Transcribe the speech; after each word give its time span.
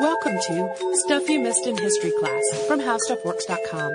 Welcome 0.00 0.38
to 0.46 0.94
Stuff 0.94 1.28
You 1.28 1.40
Missed 1.40 1.66
in 1.66 1.76
History 1.76 2.10
Class 2.18 2.64
from 2.66 2.80
HowStuffWorks.com. 2.80 3.92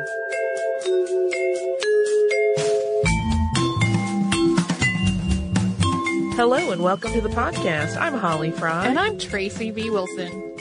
Hello 6.36 6.72
and 6.72 6.84
welcome 6.84 7.12
to 7.12 7.22
the 7.22 7.30
podcast. 7.30 7.98
I'm 7.98 8.14
Holly 8.14 8.52
Fry. 8.52 8.86
And 8.86 9.00
I'm 9.00 9.18
Tracy 9.18 9.72
V. 9.72 9.90
Wilson. 9.90 10.56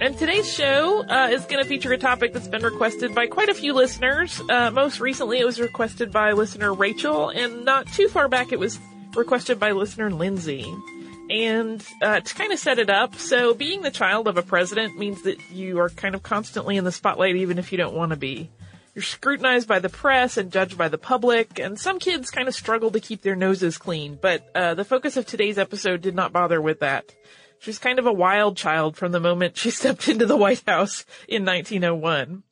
And 0.00 0.16
today's 0.16 0.48
show 0.48 1.04
uh, 1.08 1.30
is 1.32 1.44
going 1.46 1.60
to 1.60 1.68
feature 1.68 1.92
a 1.92 1.98
topic 1.98 2.32
that's 2.32 2.46
been 2.46 2.62
requested 2.62 3.12
by 3.12 3.26
quite 3.26 3.48
a 3.48 3.54
few 3.54 3.72
listeners. 3.72 4.40
Uh, 4.48 4.70
most 4.70 5.00
recently, 5.00 5.40
it 5.40 5.44
was 5.44 5.58
requested 5.58 6.12
by 6.12 6.30
listener 6.30 6.72
Rachel, 6.72 7.30
and 7.30 7.64
not 7.64 7.88
too 7.88 8.06
far 8.06 8.28
back, 8.28 8.52
it 8.52 8.60
was 8.60 8.78
requested 9.16 9.58
by 9.58 9.72
listener 9.72 10.12
Lindsay. 10.12 10.64
And 11.28 11.84
uh, 12.02 12.20
to 12.20 12.34
kind 12.34 12.52
of 12.52 12.58
set 12.58 12.78
it 12.78 12.88
up, 12.88 13.16
so 13.16 13.52
being 13.52 13.82
the 13.82 13.90
child 13.90 14.28
of 14.28 14.36
a 14.36 14.42
president 14.42 14.96
means 14.96 15.22
that 15.22 15.38
you 15.50 15.80
are 15.80 15.90
kind 15.90 16.14
of 16.14 16.22
constantly 16.22 16.76
in 16.76 16.84
the 16.84 16.92
spotlight, 16.92 17.36
even 17.36 17.58
if 17.58 17.72
you 17.72 17.78
don't 17.78 17.94
want 17.94 18.10
to 18.10 18.16
be. 18.16 18.50
You're 18.94 19.02
scrutinized 19.02 19.68
by 19.68 19.80
the 19.80 19.88
press 19.88 20.36
and 20.36 20.50
judged 20.50 20.78
by 20.78 20.88
the 20.88 20.98
public, 20.98 21.58
and 21.58 21.78
some 21.78 21.98
kids 21.98 22.30
kind 22.30 22.48
of 22.48 22.54
struggle 22.54 22.90
to 22.92 23.00
keep 23.00 23.22
their 23.22 23.36
noses 23.36 23.76
clean. 23.76 24.18
But 24.20 24.48
uh, 24.54 24.74
the 24.74 24.84
focus 24.84 25.16
of 25.16 25.26
today's 25.26 25.58
episode 25.58 26.00
did 26.00 26.14
not 26.14 26.32
bother 26.32 26.62
with 26.62 26.80
that. 26.80 27.12
She's 27.58 27.78
kind 27.78 27.98
of 27.98 28.06
a 28.06 28.12
wild 28.12 28.56
child 28.56 28.96
from 28.96 29.12
the 29.12 29.20
moment 29.20 29.56
she 29.56 29.70
stepped 29.70 30.08
into 30.08 30.26
the 30.26 30.36
White 30.36 30.62
House 30.66 31.04
in 31.28 31.44
1901. 31.44 32.42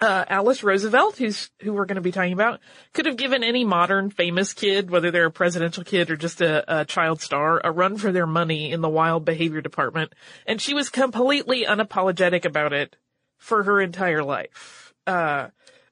Uh, 0.00 0.24
Alice 0.28 0.62
Roosevelt, 0.62 1.16
who's, 1.16 1.50
who 1.62 1.72
we're 1.72 1.86
going 1.86 1.96
to 1.96 2.00
be 2.00 2.12
talking 2.12 2.32
about, 2.32 2.60
could 2.92 3.06
have 3.06 3.16
given 3.16 3.42
any 3.42 3.64
modern 3.64 4.10
famous 4.10 4.52
kid, 4.52 4.90
whether 4.90 5.10
they're 5.10 5.26
a 5.26 5.30
presidential 5.30 5.84
kid 5.84 6.10
or 6.10 6.16
just 6.16 6.40
a, 6.40 6.80
a 6.80 6.84
child 6.84 7.20
star, 7.20 7.60
a 7.62 7.70
run 7.70 7.96
for 7.96 8.12
their 8.12 8.26
money 8.26 8.72
in 8.72 8.80
the 8.80 8.88
wild 8.88 9.24
behavior 9.24 9.60
department. 9.60 10.14
And 10.46 10.60
she 10.60 10.74
was 10.74 10.88
completely 10.88 11.64
unapologetic 11.64 12.44
about 12.44 12.72
it 12.72 12.96
for 13.38 13.62
her 13.62 13.80
entire 13.80 14.22
life. 14.22 14.94
Uh, 15.06 15.48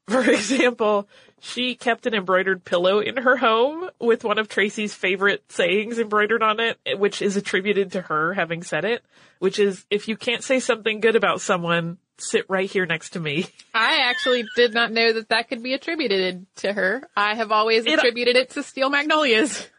for 0.07 0.21
example, 0.31 1.09
she 1.41 1.75
kept 1.75 2.07
an 2.07 2.15
embroidered 2.15 2.65
pillow 2.65 3.01
in 3.01 3.17
her 3.17 3.37
home 3.37 3.91
with 4.01 4.25
one 4.25 4.39
of 4.39 4.49
Tracy's 4.49 4.95
favorite 4.95 5.45
sayings 5.51 5.99
embroidered 5.99 6.43
on 6.43 6.61
it, 6.61 6.79
which 6.99 7.23
is 7.23 7.37
attributed 7.37 7.93
to 7.93 8.03
her 8.03 8.35
having 8.35 8.63
said 8.63 8.85
it, 8.85 9.05
which 9.39 9.59
is, 9.59 9.85
if 9.91 10.09
you 10.09 10.17
can't 10.17 10.43
say 10.43 10.61
something 10.61 11.01
good 11.01 11.17
about 11.17 11.41
someone, 11.41 11.99
sit 12.19 12.45
right 12.49 12.71
here 12.71 12.87
next 12.87 13.11
to 13.11 13.21
me. 13.21 13.47
I 13.75 14.01
actually 14.09 14.45
did 14.57 14.75
not 14.75 14.93
know 14.93 15.13
that 15.13 15.29
that 15.31 15.49
could 15.49 15.63
be 15.63 15.75
attributed 15.75 16.47
to 16.57 16.73
her. 16.73 17.03
I 17.17 17.35
have 17.35 17.53
always 17.53 17.87
It- 17.87 17.95
attributed 17.95 18.37
it 18.37 18.51
to 18.51 18.63
Steel 18.63 18.91
Magnolias. 18.91 19.67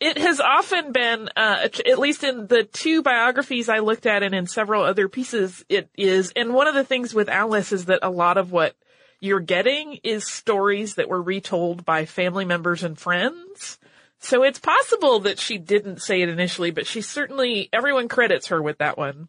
It 0.00 0.16
has 0.16 0.40
often 0.40 0.92
been, 0.92 1.28
uh, 1.36 1.68
at 1.86 1.98
least 1.98 2.24
in 2.24 2.46
the 2.46 2.64
two 2.64 3.02
biographies 3.02 3.68
I 3.68 3.80
looked 3.80 4.06
at 4.06 4.22
and 4.22 4.34
in 4.34 4.46
several 4.46 4.82
other 4.82 5.08
pieces, 5.10 5.62
it 5.68 5.90
is, 5.94 6.32
and 6.34 6.54
one 6.54 6.66
of 6.68 6.74
the 6.74 6.84
things 6.84 7.12
with 7.12 7.28
Alice 7.28 7.70
is 7.70 7.84
that 7.84 7.98
a 8.02 8.08
lot 8.08 8.38
of 8.38 8.50
what 8.50 8.74
you're 9.20 9.40
getting 9.40 9.98
is 10.02 10.26
stories 10.26 10.94
that 10.94 11.10
were 11.10 11.20
retold 11.20 11.84
by 11.84 12.06
family 12.06 12.46
members 12.46 12.82
and 12.82 12.98
friends. 12.98 13.78
So 14.20 14.42
it's 14.42 14.58
possible 14.58 15.20
that 15.20 15.38
she 15.38 15.58
didn't 15.58 16.00
say 16.00 16.22
it 16.22 16.30
initially, 16.30 16.70
but 16.70 16.86
she 16.86 17.02
certainly, 17.02 17.68
everyone 17.70 18.08
credits 18.08 18.46
her 18.46 18.62
with 18.62 18.78
that 18.78 18.96
one. 18.96 19.28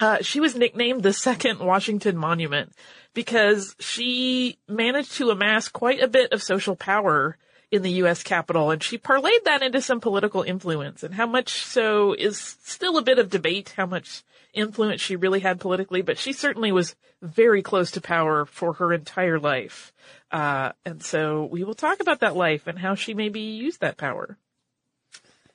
Uh, 0.00 0.18
she 0.22 0.40
was 0.40 0.54
nicknamed 0.54 1.02
the 1.02 1.12
second 1.12 1.60
Washington 1.60 2.16
Monument 2.16 2.72
because 3.14 3.76
she 3.78 4.58
managed 4.68 5.12
to 5.12 5.30
amass 5.30 5.68
quite 5.68 6.02
a 6.02 6.08
bit 6.08 6.32
of 6.32 6.42
social 6.42 6.74
power 6.76 7.36
in 7.70 7.82
the 7.82 7.90
U.S. 7.92 8.22
Capitol, 8.22 8.70
and 8.70 8.82
she 8.82 8.98
parlayed 8.98 9.44
that 9.44 9.62
into 9.62 9.80
some 9.80 10.00
political 10.00 10.42
influence. 10.42 11.02
And 11.02 11.14
how 11.14 11.26
much 11.26 11.64
so 11.64 12.12
is 12.12 12.56
still 12.62 12.98
a 12.98 13.02
bit 13.02 13.18
of 13.18 13.30
debate, 13.30 13.74
how 13.76 13.86
much 13.86 14.22
influence 14.52 15.00
she 15.00 15.16
really 15.16 15.40
had 15.40 15.60
politically, 15.60 16.02
but 16.02 16.18
she 16.18 16.32
certainly 16.32 16.70
was 16.70 16.94
very 17.20 17.62
close 17.62 17.90
to 17.92 18.00
power 18.00 18.44
for 18.44 18.74
her 18.74 18.92
entire 18.92 19.40
life. 19.40 19.92
Uh, 20.30 20.72
and 20.84 21.02
so 21.02 21.44
we 21.44 21.64
will 21.64 21.74
talk 21.74 22.00
about 22.00 22.20
that 22.20 22.36
life 22.36 22.66
and 22.66 22.78
how 22.78 22.94
she 22.94 23.14
maybe 23.14 23.40
used 23.40 23.80
that 23.80 23.96
power. 23.96 24.38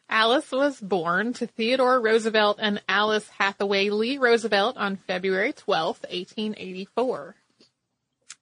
Alice 0.09 0.51
was 0.51 0.79
born 0.79 1.33
to 1.33 1.45
Theodore 1.45 2.01
Roosevelt 2.01 2.57
and 2.59 2.81
Alice 2.89 3.29
Hathaway 3.37 3.91
Lee 3.91 4.17
Roosevelt 4.17 4.75
on 4.75 4.95
February 4.95 5.53
12th, 5.53 6.01
1884. 6.09 7.35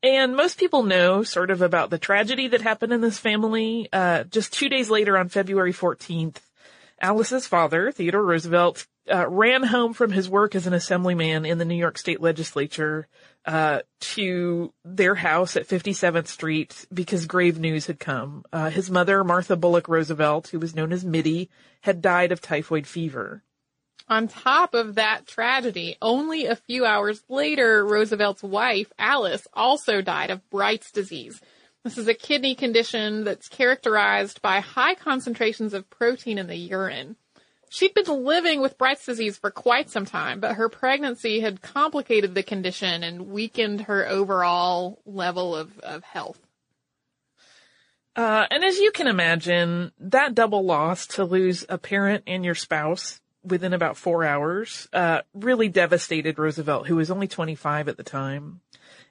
And 0.01 0.35
most 0.35 0.57
people 0.57 0.83
know 0.83 1.23
sort 1.23 1.51
of 1.51 1.61
about 1.61 1.89
the 1.89 1.97
tragedy 1.97 2.47
that 2.49 2.61
happened 2.61 2.93
in 2.93 3.01
this 3.01 3.19
family. 3.19 3.89
Uh, 3.91 4.23
just 4.23 4.53
two 4.53 4.69
days 4.69 4.89
later 4.89 5.17
on 5.17 5.27
February 5.27 5.73
14th, 5.73 6.37
Alice's 7.01 7.47
father, 7.47 7.91
Theodore 7.91 8.23
Roosevelt, 8.23 8.87
uh, 9.11 9.27
ran 9.27 9.63
home 9.63 9.93
from 9.93 10.11
his 10.11 10.29
work 10.29 10.55
as 10.55 10.67
an 10.67 10.73
assemblyman 10.73 11.45
in 11.45 11.57
the 11.57 11.65
New 11.65 11.75
York 11.75 11.97
State 11.97 12.21
Legislature, 12.21 13.07
uh, 13.47 13.79
to 14.01 14.73
their 14.83 15.15
house 15.15 15.55
at 15.55 15.67
57th 15.67 16.27
Street 16.27 16.85
because 16.93 17.25
grave 17.25 17.57
news 17.57 17.87
had 17.87 17.97
come. 17.97 18.43
Uh, 18.51 18.69
his 18.69 18.91
mother, 18.91 19.23
Martha 19.23 19.55
Bulloch 19.55 19.87
Roosevelt, 19.87 20.49
who 20.49 20.59
was 20.59 20.75
known 20.75 20.91
as 20.91 21.05
Mittie, 21.05 21.49
had 21.81 22.01
died 22.01 22.33
of 22.33 22.41
typhoid 22.41 22.85
fever. 22.85 23.43
On 24.09 24.27
top 24.27 24.73
of 24.73 24.95
that 24.95 25.27
tragedy, 25.27 25.97
only 26.01 26.45
a 26.45 26.55
few 26.55 26.85
hours 26.85 27.23
later, 27.29 27.85
Roosevelt's 27.85 28.43
wife, 28.43 28.91
Alice, 28.99 29.47
also 29.53 30.01
died 30.01 30.29
of 30.29 30.49
Bright's 30.49 30.91
disease. 30.91 31.41
This 31.83 31.97
is 31.97 32.07
a 32.09 32.13
kidney 32.13 32.53
condition 32.53 33.23
that's 33.23 33.47
characterized 33.47 34.41
by 34.41 34.59
high 34.59 34.95
concentrations 34.95 35.73
of 35.73 35.89
protein 35.89 36.37
in 36.37 36.47
the 36.47 36.55
urine. 36.55 37.15
She'd 37.69 37.93
been 37.93 38.23
living 38.23 38.61
with 38.61 38.77
Bright's 38.77 39.05
disease 39.05 39.37
for 39.37 39.51
quite 39.51 39.89
some 39.89 40.05
time, 40.05 40.39
but 40.39 40.55
her 40.55 40.69
pregnancy 40.69 41.41
had 41.41 41.61
complicated 41.61 42.33
the 42.33 42.43
condition 42.43 43.03
and 43.03 43.27
weakened 43.27 43.81
her 43.81 44.07
overall 44.07 44.99
level 45.05 45.55
of, 45.55 45.77
of 45.79 46.03
health. 46.03 46.39
Uh, 48.15 48.47
and 48.49 48.63
as 48.63 48.79
you 48.79 48.91
can 48.91 49.07
imagine, 49.07 49.91
that 49.99 50.33
double 50.33 50.65
loss 50.65 51.05
to 51.05 51.23
lose 51.23 51.65
a 51.69 51.77
parent 51.77 52.23
and 52.25 52.43
your 52.43 52.55
spouse 52.55 53.21
within 53.43 53.73
about 53.73 53.95
four 53.95 54.23
hours, 54.23 54.87
uh, 54.91 55.21
really 55.33 55.69
devastated 55.69 56.39
Roosevelt, 56.39 56.87
who 56.87 56.95
was 56.95 57.11
only 57.11 57.27
25 57.27 57.87
at 57.87 57.97
the 57.97 58.03
time. 58.03 58.61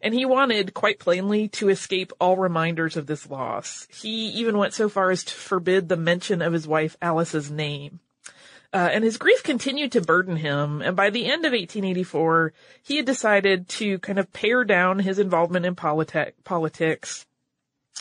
And 0.03 0.13
he 0.13 0.27
wanted, 0.27 0.75
quite 0.75 0.99
plainly, 0.99 1.49
to 1.49 1.69
escape 1.69 2.13
all 2.21 2.37
reminders 2.37 2.97
of 2.97 3.07
this 3.07 3.31
loss. 3.31 3.87
He 3.91 4.29
even 4.31 4.59
went 4.59 4.75
so 4.75 4.89
far 4.89 5.11
as 5.11 5.25
to 5.25 5.35
forbid 5.35 5.89
the 5.89 5.97
mention 5.97 6.43
of 6.43 6.53
his 6.53 6.67
wife 6.67 6.97
Alice's 7.01 7.51
name. 7.51 8.01
Uh, 8.73 8.89
and 8.93 9.05
his 9.05 9.17
grief 9.17 9.43
continued 9.43 9.93
to 9.93 10.01
burden 10.01 10.37
him. 10.37 10.83
And 10.83 10.97
by 10.97 11.11
the 11.11 11.27
end 11.27 11.45
of 11.45 11.53
1884, 11.53 12.53
he 12.83 12.97
had 12.97 13.07
decided 13.07 13.69
to 13.71 13.99
kind 14.01 14.19
of 14.19 14.33
pare 14.33 14.65
down 14.65 14.99
his 14.99 15.19
involvement 15.19 15.67
in 15.67 15.77
politi- 15.77 16.33
politics 16.45 17.27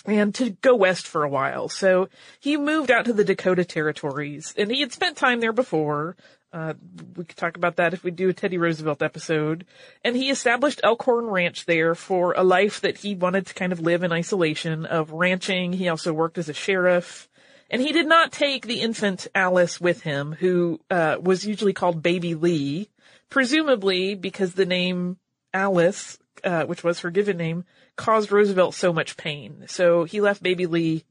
and 0.05 0.35
to 0.35 0.51
go 0.51 0.75
west 0.75 1.07
for 1.07 1.23
a 1.23 1.29
while. 1.29 1.69
So 1.69 2.09
he 2.39 2.57
moved 2.57 2.91
out 2.91 3.05
to 3.05 3.13
the 3.13 3.23
Dakota 3.23 3.63
territories 3.63 4.53
and 4.57 4.69
he 4.69 4.81
had 4.81 4.91
spent 4.91 5.17
time 5.17 5.39
there 5.39 5.53
before. 5.53 6.15
Uh, 6.51 6.73
we 7.17 7.25
could 7.25 7.35
talk 7.35 7.57
about 7.57 7.75
that 7.77 7.93
if 7.93 8.03
we 8.03 8.11
do 8.11 8.29
a 8.29 8.33
Teddy 8.33 8.57
Roosevelt 8.57 9.01
episode. 9.01 9.65
And 10.03 10.15
he 10.15 10.29
established 10.29 10.79
Elkhorn 10.83 11.25
Ranch 11.25 11.65
there 11.65 11.95
for 11.95 12.33
a 12.33 12.43
life 12.43 12.81
that 12.81 12.97
he 12.97 13.13
wanted 13.13 13.47
to 13.47 13.53
kind 13.53 13.73
of 13.73 13.81
live 13.81 14.03
in 14.03 14.13
isolation 14.13 14.85
of 14.85 15.11
ranching. 15.11 15.73
He 15.73 15.89
also 15.89 16.13
worked 16.13 16.37
as 16.37 16.47
a 16.47 16.53
sheriff. 16.53 17.29
And 17.69 17.81
he 17.81 17.91
did 17.91 18.07
not 18.07 18.31
take 18.31 18.65
the 18.65 18.81
infant 18.81 19.27
Alice 19.33 19.81
with 19.81 20.01
him, 20.01 20.33
who 20.33 20.79
uh, 20.89 21.17
was 21.19 21.45
usually 21.45 21.73
called 21.73 22.03
Baby 22.03 22.35
Lee, 22.35 22.89
presumably 23.29 24.15
because 24.15 24.53
the 24.53 24.65
name 24.65 25.17
Alice, 25.53 26.19
uh, 26.43 26.65
which 26.65 26.83
was 26.83 26.99
her 26.99 27.09
given 27.09 27.37
name, 27.37 27.65
caused 27.95 28.31
Roosevelt 28.31 28.75
so 28.75 28.93
much 28.93 29.17
pain. 29.17 29.65
So 29.67 30.03
he 30.03 30.21
left 30.21 30.43
Baby 30.43 30.67
Lee 30.67 31.05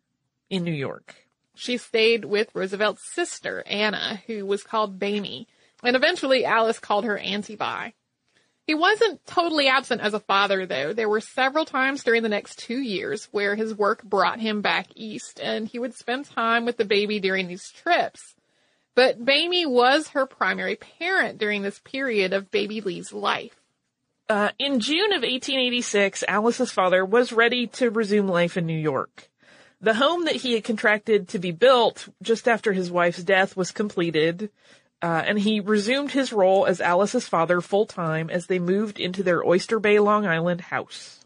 in 0.49 0.65
New 0.65 0.73
York. 0.73 1.15
She 1.55 1.77
stayed 1.77 2.25
with 2.25 2.55
Roosevelt's 2.55 3.13
sister, 3.13 3.63
Anna, 3.67 4.23
who 4.27 4.45
was 4.45 4.63
called 4.63 4.99
Bamie, 4.99 5.47
and 5.83 5.97
eventually 5.97 6.45
Alice 6.45 6.79
called 6.79 7.05
her 7.05 7.19
Auntie 7.19 7.57
Bye. 7.57 7.95
He 8.67 8.75
wasn't 8.75 9.25
totally 9.27 9.69
absent 9.69 10.01
as 10.01 10.15
a 10.15 10.21
father, 10.21 10.65
though. 10.65 10.95
There 10.95 11.09
were 11.09 11.21
several 11.21 11.67
times 11.67 12.03
during 12.03 12.23
the 12.23 12.31
next 12.31 12.59
two 12.59 12.81
years 12.81 13.29
where 13.31 13.57
his 13.57 13.75
work 13.75 14.03
brought 14.03 14.41
him 14.41 14.63
back 14.63 14.87
east, 14.95 15.39
and 15.39 15.69
he 15.69 15.79
would 15.79 15.95
spend 15.95 16.25
time 16.25 16.65
with 16.65 16.79
the 16.79 16.87
baby 16.87 17.21
during 17.21 17.47
these 17.47 17.71
trips. 17.71 18.35
But 18.95 19.23
Bamie 19.23 19.67
was 19.67 20.09
her 20.09 20.25
primary 20.25 20.77
parent 20.77 21.39
during 21.39 21.63
this 21.63 21.79
period 21.81 22.33
of 22.33 22.51
baby 22.51 22.81
Lee's 22.81 23.13
life. 23.13 23.61
Uh, 24.29 24.51
in 24.59 24.81
June 24.81 25.13
of 25.13 25.23
1886, 25.23 26.25
Alice's 26.27 26.71
father 26.71 27.05
was 27.05 27.33
ready 27.33 27.67
to 27.67 27.91
resume 27.91 28.29
life 28.29 28.57
in 28.57 28.65
New 28.65 28.79
York. 28.79 29.29
The 29.83 29.95
home 29.95 30.25
that 30.25 30.37
he 30.37 30.55
had 30.55 30.65
contracted 30.65 31.29
to 31.29 31.39
be 31.39 31.51
built 31.51 32.09
just 32.23 32.49
after 32.49 32.73
his 32.73 32.91
wife's 32.91 33.23
death 33.23 33.55
was 33.55 33.71
completed, 33.71 34.51
uh, 35.05 35.23
and 35.27 35.39
he 35.39 35.61
resumed 35.61 36.13
his 36.13 36.33
role 36.33 36.65
as 36.65 36.81
Alice's 36.81 37.29
father 37.29 37.61
full 37.61 37.85
time 37.85 38.31
as 38.31 38.47
they 38.47 38.59
moved 38.59 38.99
into 38.99 39.23
their 39.23 39.47
Oyster 39.47 39.79
Bay, 39.79 39.99
Long 39.99 40.27
Island 40.27 40.63
house. 40.63 41.21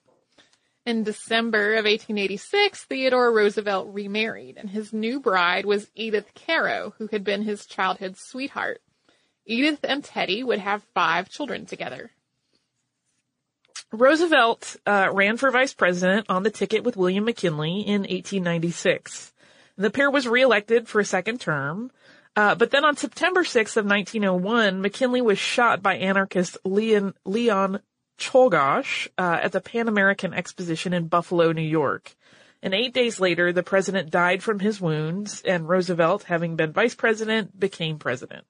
In 0.84 1.04
December 1.04 1.74
of 1.74 1.84
1886, 1.84 2.82
Theodore 2.86 3.32
Roosevelt 3.32 3.94
remarried, 3.94 4.56
and 4.56 4.68
his 4.68 4.92
new 4.92 5.20
bride 5.20 5.64
was 5.64 5.92
Edith 5.94 6.34
Carow, 6.34 6.92
who 6.98 7.06
had 7.12 7.22
been 7.22 7.42
his 7.42 7.66
childhood 7.66 8.16
sweetheart. 8.18 8.80
Edith 9.46 9.84
and 9.84 10.02
Teddy 10.02 10.42
would 10.42 10.58
have 10.58 10.82
five 10.92 11.28
children 11.28 11.64
together. 11.64 12.10
Roosevelt 13.92 14.74
uh, 14.86 15.10
ran 15.12 15.36
for 15.36 15.52
vice 15.52 15.72
president 15.72 16.26
on 16.28 16.42
the 16.42 16.50
ticket 16.50 16.82
with 16.82 16.96
William 16.96 17.26
McKinley 17.26 17.82
in 17.86 18.00
1896. 18.00 19.32
The 19.76 19.90
pair 19.90 20.10
was 20.10 20.26
reelected 20.26 20.88
for 20.88 20.98
a 20.98 21.04
second 21.04 21.40
term, 21.40 21.92
uh, 22.38 22.54
but 22.54 22.70
then 22.70 22.84
on 22.84 22.96
September 22.96 23.42
6th 23.42 23.76
of 23.76 23.84
1901, 23.84 24.80
McKinley 24.80 25.20
was 25.20 25.40
shot 25.40 25.82
by 25.82 25.96
anarchist 25.96 26.56
Leon, 26.64 27.14
Leon 27.24 27.80
Czolgosz 28.16 29.08
uh, 29.18 29.40
at 29.42 29.50
the 29.50 29.60
Pan 29.60 29.88
American 29.88 30.32
Exposition 30.32 30.92
in 30.92 31.08
Buffalo, 31.08 31.50
New 31.50 31.62
York. 31.62 32.14
And 32.62 32.74
eight 32.74 32.94
days 32.94 33.18
later, 33.18 33.52
the 33.52 33.64
president 33.64 34.10
died 34.10 34.44
from 34.44 34.60
his 34.60 34.80
wounds, 34.80 35.42
and 35.42 35.68
Roosevelt, 35.68 36.22
having 36.22 36.54
been 36.54 36.72
vice 36.72 36.94
president, 36.94 37.58
became 37.58 37.98
president. 37.98 38.46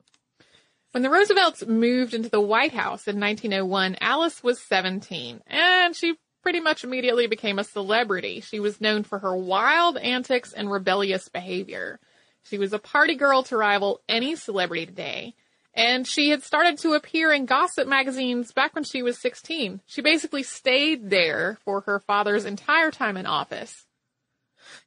When 0.91 1.03
the 1.03 1.09
Roosevelts 1.09 1.67
moved 1.67 2.13
into 2.13 2.29
the 2.29 2.43
White 2.43 2.75
House 2.75 3.09
in 3.09 3.19
1901, 3.19 3.97
Alice 4.03 4.43
was 4.43 4.61
17, 4.61 5.41
and 5.47 5.97
she 5.97 6.19
pretty 6.43 6.61
much 6.61 6.85
immediately 6.85 7.27
became 7.27 7.59
a 7.59 7.65
celebrity. 7.65 8.43
She 8.43 8.61
was 8.61 8.83
known 8.83 9.03
for 9.05 9.19
her 9.21 9.35
wild 9.35 9.97
antics 9.97 10.53
and 10.53 10.71
rebellious 10.71 11.31
behavior. 11.31 11.99
She 12.43 12.59
was 12.59 12.73
a 12.73 12.79
party 12.79 13.15
girl 13.15 13.43
to 13.45 13.57
rival 13.57 14.01
any 14.09 14.37
celebrity 14.37 14.87
today. 14.87 15.35
And 15.75 16.07
she 16.07 16.31
had 16.31 16.43
started 16.43 16.79
to 16.79 16.95
appear 16.95 17.33
in 17.33 17.47
gossip 17.47 17.87
magazines 17.87 18.53
back 18.53 18.75
when 18.75 18.85
she 18.85 19.03
was 19.03 19.21
16. 19.21 19.81
She 19.87 20.03
basically 20.03 20.43
stayed 20.43 21.09
there 21.09 21.59
for 21.65 21.83
her 21.83 22.01
father's 22.01 22.45
entire 22.45 22.91
time 22.91 23.17
in 23.17 23.27
office. 23.27 23.87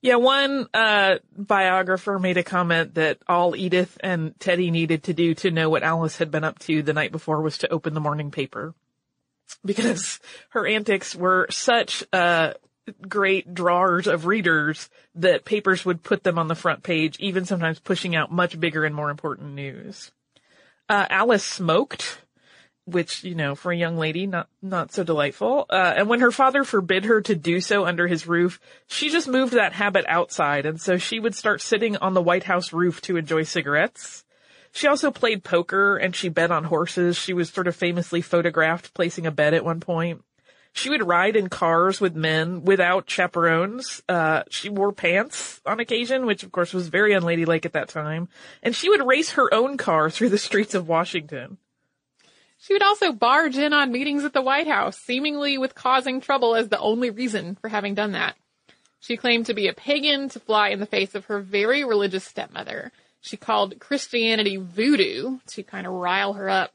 Yeah, 0.02 0.16
one 0.16 0.68
uh, 0.74 1.18
biographer 1.36 2.20
made 2.20 2.38
a 2.38 2.44
comment 2.44 2.96
that 2.96 3.20
all 3.28 3.56
Edith 3.56 3.98
and 4.02 4.38
Teddy 4.40 4.72
needed 4.72 5.04
to 5.04 5.14
do 5.14 5.34
to 5.36 5.52
know 5.52 5.70
what 5.70 5.84
Alice 5.84 6.18
had 6.18 6.32
been 6.32 6.44
up 6.44 6.60
to 6.60 6.82
the 6.82 6.94
night 6.94 7.12
before 7.12 7.42
was 7.42 7.60
to 7.60 7.72
open 7.72 7.94
the 7.94 8.00
morning 8.00 8.32
paper. 8.32 8.74
Because 9.66 10.20
her 10.50 10.66
antics 10.66 11.16
were 11.16 11.48
such 11.50 12.04
uh, 12.14 12.54
great 13.08 13.54
drawers 13.54 14.08
of 14.08 14.26
readers 14.26 14.90
that 15.16 15.46
papers 15.46 15.86
would 15.86 16.04
put 16.04 16.24
them 16.24 16.38
on 16.38 16.48
the 16.48 16.56
front 16.56 16.84
page, 16.84 17.18
even 17.20 17.46
sometimes 17.46 17.80
pushing 17.80 18.16
out 18.16 18.32
much 18.32 18.60
bigger 18.60 18.86
and 18.86 18.96
more 18.96 19.10
important 19.10 19.54
news. 19.54 20.12
Uh, 20.90 21.06
Alice 21.10 21.44
smoked 21.44 22.20
which, 22.86 23.24
you 23.24 23.36
know, 23.36 23.56
for 23.56 23.72
a 23.72 23.78
young 23.78 23.98
lady, 23.98 24.28
not, 24.28 24.48
not 24.62 24.92
so 24.92 25.04
delightful. 25.04 25.66
Uh, 25.70 25.94
and 25.96 26.10
when 26.10 26.22
her 26.22 26.32
father 26.32 26.64
forbid 26.64 27.06
her 27.06 27.22
to 27.22 27.36
do 27.36 27.62
so 27.62 27.86
under 27.86 28.08
his 28.08 28.28
roof, 28.28 28.60
she 28.88 29.10
just 29.10 29.28
moved 29.28 29.54
that 29.54 29.74
habit 29.74 30.06
outside. 30.08 30.66
And 30.66 30.80
so 30.80 30.98
she 30.98 31.20
would 31.20 31.36
start 31.36 31.62
sitting 31.62 31.98
on 31.98 32.14
the 32.14 32.22
White 32.22 32.44
House 32.44 32.74
roof 32.74 33.02
to 33.02 33.18
enjoy 33.18 33.44
cigarettes. 33.44 34.24
She 34.72 34.88
also 34.88 35.12
played 35.12 35.44
poker 35.44 35.98
and 35.98 36.16
she 36.16 36.30
bet 36.30 36.52
on 36.52 36.64
horses. 36.64 37.18
She 37.18 37.34
was 37.34 37.50
sort 37.50 37.68
of 37.68 37.76
famously 37.76 38.22
photographed 38.22 38.94
placing 38.94 39.26
a 39.26 39.32
bet 39.32 39.54
at 39.54 39.66
one 39.66 39.80
point. 39.80 40.24
She 40.74 40.90
would 40.90 41.06
ride 41.06 41.36
in 41.36 41.50
cars 41.50 42.00
with 42.00 42.16
men 42.16 42.64
without 42.64 43.10
chaperones. 43.10 44.02
Uh, 44.08 44.44
she 44.50 44.70
wore 44.70 44.94
pants 44.94 45.62
on 45.66 45.80
occasion, 45.80 46.26
which 46.26 46.44
of 46.44 46.52
course 46.52 46.74
was 46.74 46.88
very 46.88 47.14
unladylike 47.14 47.66
at 47.66 47.74
that 47.74 47.90
time. 47.90 48.30
And 48.64 48.76
she 48.76 48.90
would 48.90 49.06
race 49.06 49.32
her 49.32 49.54
own 49.54 49.78
car 49.78 50.10
through 50.10 50.30
the 50.30 50.38
streets 50.38 50.74
of 50.74 50.88
Washington. 50.88 51.58
She 52.58 52.74
would 52.74 52.84
also 52.84 53.12
barge 53.12 53.58
in 53.58 53.74
on 53.74 53.92
meetings 53.92 54.24
at 54.24 54.34
the 54.34 54.42
White 54.42 54.68
House, 54.68 54.98
seemingly 54.98 55.58
with 55.58 55.76
causing 55.76 56.22
trouble 56.22 56.56
as 56.56 56.70
the 56.70 56.80
only 56.80 57.10
reason 57.10 57.56
for 57.56 57.70
having 57.70 57.96
done 57.96 58.12
that. 58.12 58.36
She 59.00 59.18
claimed 59.18 59.48
to 59.48 59.56
be 59.56 59.68
a 59.68 59.74
pagan 59.74 60.30
to 60.30 60.40
fly 60.40 60.70
in 60.70 60.80
the 60.80 60.86
face 60.86 61.16
of 61.16 61.26
her 61.26 61.42
very 61.42 61.84
religious 61.84 62.24
stepmother. 62.24 62.92
She 63.20 63.36
called 63.36 63.80
Christianity 63.80 64.58
voodoo 64.58 65.40
to 65.48 65.64
kind 65.64 65.88
of 65.88 65.94
rile 65.94 66.34
her 66.34 66.50
up. 66.50 66.72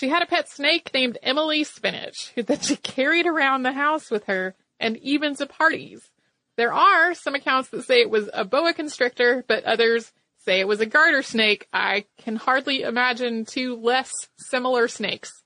She 0.00 0.08
had 0.08 0.22
a 0.22 0.26
pet 0.26 0.48
snake 0.48 0.92
named 0.94 1.18
Emily 1.22 1.62
Spinach 1.62 2.32
that 2.34 2.64
she 2.64 2.76
carried 2.76 3.26
around 3.26 3.64
the 3.64 3.72
house 3.72 4.10
with 4.10 4.24
her 4.24 4.54
and 4.80 4.96
even 4.96 5.36
to 5.36 5.44
parties. 5.44 6.10
There 6.56 6.72
are 6.72 7.12
some 7.12 7.34
accounts 7.34 7.68
that 7.68 7.84
say 7.84 8.00
it 8.00 8.08
was 8.08 8.30
a 8.32 8.46
boa 8.46 8.72
constrictor, 8.72 9.44
but 9.46 9.64
others 9.64 10.10
say 10.38 10.58
it 10.58 10.66
was 10.66 10.80
a 10.80 10.86
garter 10.86 11.22
snake, 11.22 11.68
I 11.70 12.06
can 12.16 12.36
hardly 12.36 12.80
imagine 12.80 13.44
two 13.44 13.76
less 13.76 14.10
similar 14.38 14.88
snakes. 14.88 15.42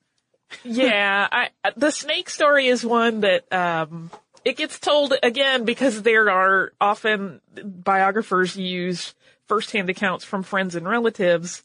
yeah, 0.62 1.26
I, 1.32 1.48
the 1.76 1.90
snake 1.90 2.30
story 2.30 2.68
is 2.68 2.86
one 2.86 3.22
that, 3.22 3.52
um, 3.52 4.12
it 4.44 4.56
gets 4.56 4.78
told 4.78 5.14
again 5.20 5.64
because 5.64 6.02
there 6.02 6.30
are 6.30 6.72
often 6.80 7.40
biographers 7.56 8.56
use 8.56 9.16
firsthand 9.48 9.90
accounts 9.90 10.24
from 10.24 10.44
friends 10.44 10.76
and 10.76 10.88
relatives. 10.88 11.64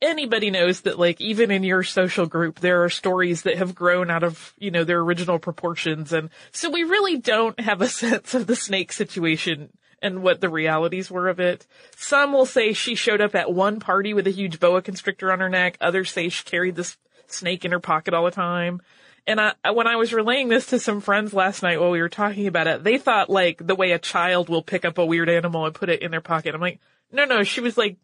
Anybody 0.00 0.50
knows 0.50 0.82
that 0.82 0.98
like 0.98 1.20
even 1.20 1.50
in 1.50 1.62
your 1.62 1.82
social 1.82 2.26
group 2.26 2.60
there 2.60 2.84
are 2.84 2.90
stories 2.90 3.42
that 3.42 3.58
have 3.58 3.74
grown 3.74 4.10
out 4.10 4.22
of, 4.22 4.54
you 4.58 4.70
know, 4.70 4.84
their 4.84 5.00
original 5.00 5.38
proportions 5.38 6.12
and 6.12 6.30
so 6.52 6.70
we 6.70 6.84
really 6.84 7.18
don't 7.18 7.58
have 7.60 7.82
a 7.82 7.88
sense 8.02 8.34
of 8.34 8.46
the 8.46 8.56
snake 8.56 8.92
situation 8.92 9.70
and 10.00 10.22
what 10.22 10.40
the 10.40 10.48
realities 10.48 11.10
were 11.10 11.28
of 11.28 11.38
it. 11.38 11.66
Some 11.96 12.32
will 12.32 12.46
say 12.46 12.72
she 12.72 12.94
showed 12.94 13.20
up 13.20 13.34
at 13.34 13.52
one 13.52 13.78
party 13.78 14.12
with 14.14 14.26
a 14.26 14.30
huge 14.30 14.58
boa 14.58 14.82
constrictor 14.82 15.32
on 15.32 15.40
her 15.40 15.48
neck. 15.48 15.78
Others 15.80 16.10
say 16.10 16.28
she 16.28 16.44
carried 16.44 16.74
this 16.74 16.98
snake 17.28 17.64
in 17.64 17.72
her 17.72 17.80
pocket 17.80 18.12
all 18.12 18.24
the 18.24 18.30
time. 18.30 18.80
And 19.26 19.40
I, 19.40 19.70
when 19.70 19.86
I 19.86 19.96
was 19.96 20.12
relaying 20.12 20.48
this 20.48 20.66
to 20.66 20.80
some 20.80 21.00
friends 21.00 21.32
last 21.32 21.62
night 21.62 21.80
while 21.80 21.92
we 21.92 22.00
were 22.00 22.08
talking 22.08 22.48
about 22.48 22.66
it, 22.66 22.82
they 22.82 22.98
thought 22.98 23.30
like 23.30 23.64
the 23.64 23.76
way 23.76 23.92
a 23.92 23.98
child 23.98 24.48
will 24.48 24.62
pick 24.62 24.84
up 24.84 24.98
a 24.98 25.06
weird 25.06 25.28
animal 25.28 25.64
and 25.64 25.74
put 25.74 25.88
it 25.88 26.02
in 26.02 26.10
their 26.10 26.20
pocket. 26.20 26.54
I'm 26.54 26.60
like, 26.60 26.80
no, 27.12 27.24
no, 27.24 27.44
she 27.44 27.60
was 27.60 27.78
like 27.78 27.96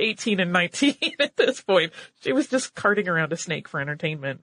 18 0.00 0.40
and 0.40 0.52
19 0.52 0.96
at 1.20 1.36
this 1.36 1.60
point. 1.60 1.92
She 2.20 2.32
was 2.32 2.48
just 2.48 2.74
carting 2.74 3.08
around 3.08 3.32
a 3.32 3.36
snake 3.36 3.68
for 3.68 3.80
entertainment. 3.80 4.42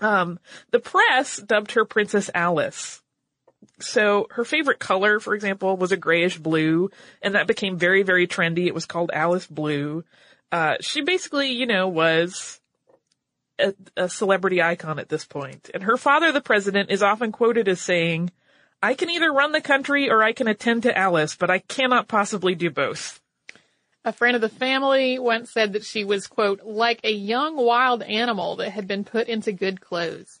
Um, 0.00 0.38
the 0.70 0.80
press 0.80 1.36
dubbed 1.36 1.72
her 1.72 1.84
Princess 1.84 2.30
Alice 2.34 3.02
so 3.78 4.26
her 4.30 4.44
favorite 4.44 4.78
color, 4.78 5.20
for 5.20 5.34
example, 5.34 5.76
was 5.76 5.92
a 5.92 5.96
grayish 5.96 6.38
blue, 6.38 6.90
and 7.22 7.34
that 7.34 7.46
became 7.46 7.78
very, 7.78 8.02
very 8.02 8.26
trendy. 8.26 8.66
It 8.66 8.74
was 8.74 8.86
called 8.86 9.10
Alice 9.12 9.46
Blue. 9.46 10.04
Uh, 10.52 10.76
she 10.80 11.02
basically, 11.02 11.52
you 11.52 11.66
know, 11.66 11.88
was 11.88 12.60
a, 13.58 13.74
a 13.96 14.08
celebrity 14.08 14.62
icon 14.62 14.98
at 14.98 15.08
this 15.08 15.24
point. 15.24 15.70
And 15.72 15.82
her 15.84 15.96
father, 15.96 16.32
the 16.32 16.40
president, 16.40 16.90
is 16.90 17.02
often 17.02 17.32
quoted 17.32 17.68
as 17.68 17.80
saying, 17.80 18.30
I 18.82 18.94
can 18.94 19.10
either 19.10 19.30
run 19.30 19.52
the 19.52 19.60
country 19.60 20.10
or 20.10 20.22
I 20.22 20.32
can 20.32 20.48
attend 20.48 20.84
to 20.84 20.96
Alice, 20.96 21.36
but 21.36 21.50
I 21.50 21.58
cannot 21.58 22.08
possibly 22.08 22.54
do 22.54 22.70
both. 22.70 23.19
A 24.04 24.12
friend 24.12 24.34
of 24.34 24.40
the 24.40 24.48
family 24.48 25.18
once 25.18 25.50
said 25.50 25.74
that 25.74 25.84
she 25.84 26.04
was, 26.04 26.26
quote, 26.26 26.62
like 26.64 27.00
a 27.04 27.12
young 27.12 27.56
wild 27.56 28.02
animal 28.02 28.56
that 28.56 28.70
had 28.70 28.86
been 28.86 29.04
put 29.04 29.28
into 29.28 29.52
good 29.52 29.80
clothes. 29.80 30.40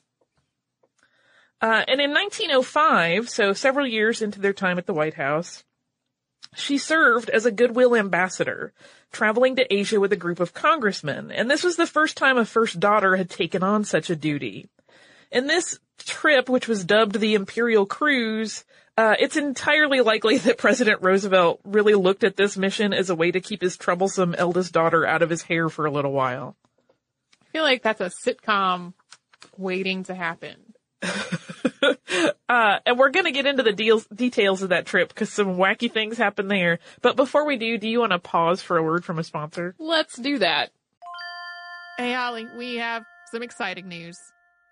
Uh, 1.60 1.84
and 1.86 2.00
in 2.00 2.10
1905, 2.10 3.28
so 3.28 3.52
several 3.52 3.86
years 3.86 4.22
into 4.22 4.40
their 4.40 4.54
time 4.54 4.78
at 4.78 4.86
the 4.86 4.94
White 4.94 5.14
House, 5.14 5.62
she 6.54 6.78
served 6.78 7.28
as 7.28 7.44
a 7.44 7.52
goodwill 7.52 7.94
ambassador, 7.94 8.72
traveling 9.12 9.56
to 9.56 9.72
Asia 9.72 10.00
with 10.00 10.12
a 10.12 10.16
group 10.16 10.40
of 10.40 10.54
congressmen. 10.54 11.30
And 11.30 11.50
this 11.50 11.62
was 11.62 11.76
the 11.76 11.86
first 11.86 12.16
time 12.16 12.38
a 12.38 12.46
first 12.46 12.80
daughter 12.80 13.16
had 13.16 13.28
taken 13.28 13.62
on 13.62 13.84
such 13.84 14.08
a 14.08 14.16
duty. 14.16 14.68
In 15.30 15.46
this 15.46 15.78
trip, 15.98 16.48
which 16.48 16.66
was 16.66 16.84
dubbed 16.84 17.20
the 17.20 17.34
Imperial 17.34 17.84
Cruise, 17.84 18.64
uh, 18.96 19.14
it's 19.18 19.36
entirely 19.36 20.00
likely 20.00 20.38
that 20.38 20.58
President 20.58 21.02
Roosevelt 21.02 21.60
really 21.64 21.94
looked 21.94 22.24
at 22.24 22.36
this 22.36 22.56
mission 22.56 22.92
as 22.92 23.10
a 23.10 23.14
way 23.14 23.30
to 23.30 23.40
keep 23.40 23.62
his 23.62 23.76
troublesome 23.76 24.34
eldest 24.34 24.72
daughter 24.72 25.06
out 25.06 25.22
of 25.22 25.30
his 25.30 25.42
hair 25.42 25.68
for 25.68 25.86
a 25.86 25.90
little 25.90 26.12
while. 26.12 26.56
I 27.42 27.46
feel 27.52 27.62
like 27.62 27.82
that's 27.82 28.00
a 28.00 28.10
sitcom 28.10 28.94
waiting 29.56 30.04
to 30.04 30.14
happen. 30.14 30.56
uh, 32.48 32.78
and 32.84 32.98
we're 32.98 33.10
gonna 33.10 33.32
get 33.32 33.46
into 33.46 33.62
the 33.62 33.72
deals, 33.72 34.06
details 34.06 34.62
of 34.62 34.68
that 34.68 34.86
trip 34.86 35.08
because 35.08 35.32
some 35.32 35.56
wacky 35.56 35.90
things 35.90 36.18
happen 36.18 36.48
there. 36.48 36.78
But 37.00 37.16
before 37.16 37.46
we 37.46 37.56
do, 37.56 37.78
do 37.78 37.88
you 37.88 38.00
want 38.00 38.12
to 38.12 38.18
pause 38.18 38.60
for 38.60 38.76
a 38.76 38.82
word 38.82 39.04
from 39.04 39.18
a 39.18 39.24
sponsor? 39.24 39.74
Let's 39.78 40.16
do 40.16 40.38
that. 40.38 40.70
Hey, 41.96 42.12
Holly, 42.12 42.46
we 42.56 42.76
have 42.76 43.04
some 43.30 43.42
exciting 43.42 43.88
news. 43.88 44.18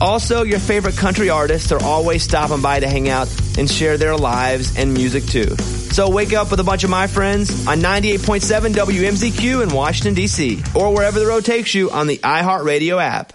Also, 0.00 0.42
your 0.42 0.58
favorite 0.58 0.96
country 0.96 1.30
artists 1.30 1.70
are 1.72 1.82
always 1.82 2.22
stopping 2.22 2.60
by 2.60 2.80
to 2.80 2.88
hang 2.88 3.08
out 3.08 3.28
and 3.58 3.70
share 3.70 3.96
their 3.96 4.16
lives 4.16 4.76
and 4.76 4.92
music 4.92 5.24
too. 5.24 5.56
So 5.94 6.10
wake 6.10 6.32
up 6.32 6.50
with 6.50 6.58
a 6.58 6.64
bunch 6.64 6.82
of 6.82 6.90
my 6.90 7.06
friends 7.06 7.68
on 7.68 7.78
98.7 7.78 8.74
WMZQ 8.74 9.62
in 9.62 9.72
Washington, 9.72 10.14
D.C., 10.14 10.60
or 10.74 10.92
wherever 10.92 11.20
the 11.20 11.26
road 11.26 11.44
takes 11.44 11.72
you 11.72 11.90
on 11.90 12.08
the 12.08 12.18
iHeartRadio 12.18 13.00
app. 13.00 13.32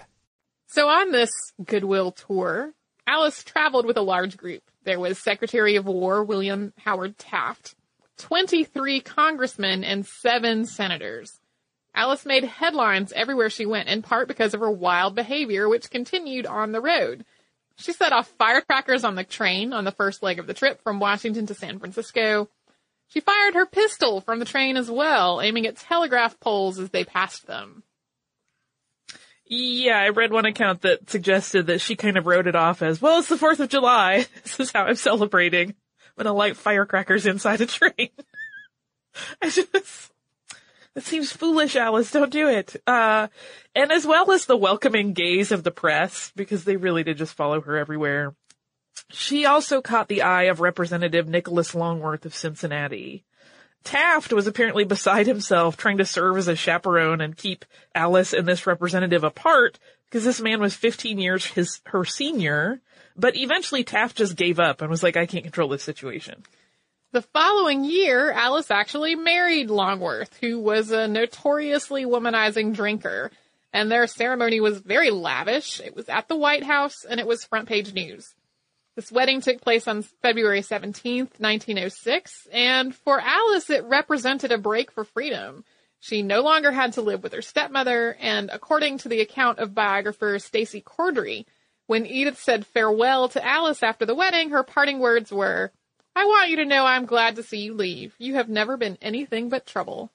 So 0.67 0.89
on 0.89 1.11
this 1.11 1.31
Goodwill 1.63 2.11
tour, 2.11 2.73
Alice 3.07 3.43
traveled 3.43 3.85
with 3.85 3.97
a 3.97 4.01
large 4.01 4.35
group. 4.35 4.61
There 4.83 4.99
was 4.99 5.17
Secretary 5.17 5.77
of 5.77 5.85
War 5.85 6.23
William 6.23 6.73
Howard 6.79 7.17
Taft, 7.17 7.75
23 8.17 8.99
congressmen, 8.99 9.83
and 9.85 10.05
seven 10.05 10.65
senators. 10.65 11.39
Alice 11.95 12.25
made 12.25 12.43
headlines 12.43 13.11
everywhere 13.13 13.49
she 13.49 13.65
went, 13.65 13.89
in 13.89 14.01
part 14.01 14.27
because 14.27 14.53
of 14.53 14.59
her 14.59 14.71
wild 14.71 15.15
behavior, 15.15 15.67
which 15.67 15.89
continued 15.89 16.45
on 16.45 16.71
the 16.71 16.81
road. 16.81 17.25
She 17.77 17.93
set 17.93 18.13
off 18.13 18.27
firecrackers 18.37 19.03
on 19.03 19.15
the 19.15 19.23
train 19.23 19.73
on 19.73 19.85
the 19.85 19.91
first 19.91 20.21
leg 20.21 20.39
of 20.39 20.47
the 20.47 20.53
trip 20.53 20.83
from 20.83 20.99
Washington 20.99 21.45
to 21.47 21.53
San 21.53 21.79
Francisco. 21.79 22.49
She 23.07 23.21
fired 23.21 23.55
her 23.55 23.65
pistol 23.65 24.21
from 24.21 24.39
the 24.39 24.45
train 24.45 24.77
as 24.77 24.89
well, 24.91 25.41
aiming 25.41 25.65
at 25.65 25.77
telegraph 25.77 26.39
poles 26.39 26.77
as 26.77 26.89
they 26.91 27.03
passed 27.03 27.47
them. 27.47 27.83
Yeah, 29.45 29.97
I 29.97 30.09
read 30.09 30.31
one 30.31 30.45
account 30.45 30.81
that 30.81 31.09
suggested 31.09 31.67
that 31.67 31.81
she 31.81 31.95
kind 31.95 32.17
of 32.17 32.27
wrote 32.27 32.45
it 32.45 32.55
off 32.55 32.83
as, 32.83 33.01
well, 33.01 33.17
it's 33.17 33.29
the 33.29 33.35
4th 33.35 33.59
of 33.59 33.69
July. 33.69 34.27
This 34.43 34.59
is 34.59 34.71
how 34.71 34.83
I'm 34.83 34.95
celebrating. 34.95 35.73
When 36.15 36.27
I'm 36.27 36.31
gonna 36.31 36.37
light 36.37 36.57
firecrackers 36.57 37.25
inside 37.25 37.61
a 37.61 37.65
train. 37.65 38.09
I 39.41 39.49
just, 39.49 40.11
it 40.99 41.05
seems 41.05 41.31
foolish, 41.31 41.77
Alice. 41.77 42.11
Don't 42.11 42.29
do 42.29 42.49
it. 42.49 42.75
Uh, 42.85 43.29
and 43.73 43.89
as 43.89 44.05
well 44.05 44.31
as 44.31 44.45
the 44.45 44.57
welcoming 44.57 45.13
gaze 45.13 45.53
of 45.53 45.63
the 45.63 45.71
press, 45.71 46.33
because 46.35 46.65
they 46.65 46.75
really 46.75 47.03
did 47.03 47.17
just 47.17 47.35
follow 47.35 47.61
her 47.61 47.77
everywhere. 47.77 48.35
She 49.09 49.45
also 49.45 49.81
caught 49.81 50.09
the 50.09 50.23
eye 50.23 50.43
of 50.43 50.59
Representative 50.59 51.25
Nicholas 51.25 51.73
Longworth 51.73 52.25
of 52.25 52.35
Cincinnati. 52.35 53.23
Taft 53.85 54.33
was 54.33 54.45
apparently 54.45 54.83
beside 54.83 55.25
himself 55.25 55.77
trying 55.77 55.99
to 55.99 56.05
serve 56.05 56.37
as 56.37 56.49
a 56.49 56.55
chaperone 56.55 57.21
and 57.21 57.37
keep 57.37 57.63
Alice 57.95 58.33
and 58.33 58.45
this 58.45 58.67
representative 58.67 59.23
apart 59.23 59.79
because 60.09 60.25
this 60.25 60.41
man 60.41 60.59
was 60.59 60.75
15 60.75 61.17
years 61.17 61.45
his, 61.45 61.79
her 61.85 62.03
senior. 62.03 62.81
But 63.15 63.37
eventually 63.37 63.85
Taft 63.85 64.17
just 64.17 64.35
gave 64.35 64.59
up 64.59 64.81
and 64.81 64.89
was 64.89 65.01
like, 65.01 65.15
I 65.15 65.25
can't 65.25 65.45
control 65.45 65.69
this 65.69 65.83
situation. 65.83 66.43
The 67.11 67.21
following 67.23 67.85
year, 67.85 68.31
Alice 68.31 68.69
actually 68.69 69.15
married 69.15 69.71
Longworth, 69.71 70.37
who 70.41 70.59
was 70.59 70.91
a 70.91 71.07
notoriously 71.07 72.05
womanizing 72.05 72.75
drinker. 72.75 73.31
And 73.73 73.91
their 73.91 74.05
ceremony 74.05 74.59
was 74.59 74.79
very 74.79 75.09
lavish. 75.09 75.79
It 75.79 75.95
was 75.95 76.07
at 76.07 76.27
the 76.27 76.35
White 76.35 76.63
House 76.63 77.05
and 77.05 77.19
it 77.19 77.25
was 77.25 77.43
front 77.43 77.67
page 77.67 77.93
news. 77.93 78.35
This 78.95 79.11
wedding 79.11 79.41
took 79.41 79.59
place 79.59 79.87
on 79.87 80.03
February 80.21 80.61
17th, 80.61 81.39
1906, 81.39 82.47
and 82.51 82.93
for 82.93 83.19
Alice 83.19 83.69
it 83.69 83.85
represented 83.85 84.51
a 84.51 84.57
break 84.57 84.91
for 84.91 85.03
freedom. 85.03 85.63
She 85.99 86.21
no 86.21 86.41
longer 86.41 86.71
had 86.71 86.93
to 86.93 87.01
live 87.01 87.23
with 87.23 87.33
her 87.33 87.41
stepmother, 87.41 88.17
and 88.19 88.49
according 88.51 88.99
to 88.99 89.09
the 89.09 89.21
account 89.21 89.59
of 89.59 89.73
biographer 89.73 90.37
Stacy 90.37 90.81
Cordery, 90.81 91.45
when 91.87 92.05
Edith 92.05 92.39
said 92.39 92.67
farewell 92.67 93.29
to 93.29 93.45
Alice 93.45 93.81
after 93.81 94.05
the 94.05 94.15
wedding, 94.15 94.49
her 94.49 94.63
parting 94.63 94.99
words 94.99 95.31
were, 95.31 95.71
I 96.19 96.25
want 96.25 96.49
you 96.49 96.57
to 96.57 96.65
know 96.65 96.85
I'm 96.85 97.05
glad 97.05 97.37
to 97.37 97.43
see 97.43 97.59
you 97.59 97.73
leave. 97.73 98.13
You 98.17 98.33
have 98.33 98.49
never 98.49 98.75
been 98.75 98.97
anything 99.01 99.47
but 99.47 99.65
trouble. 99.65 100.11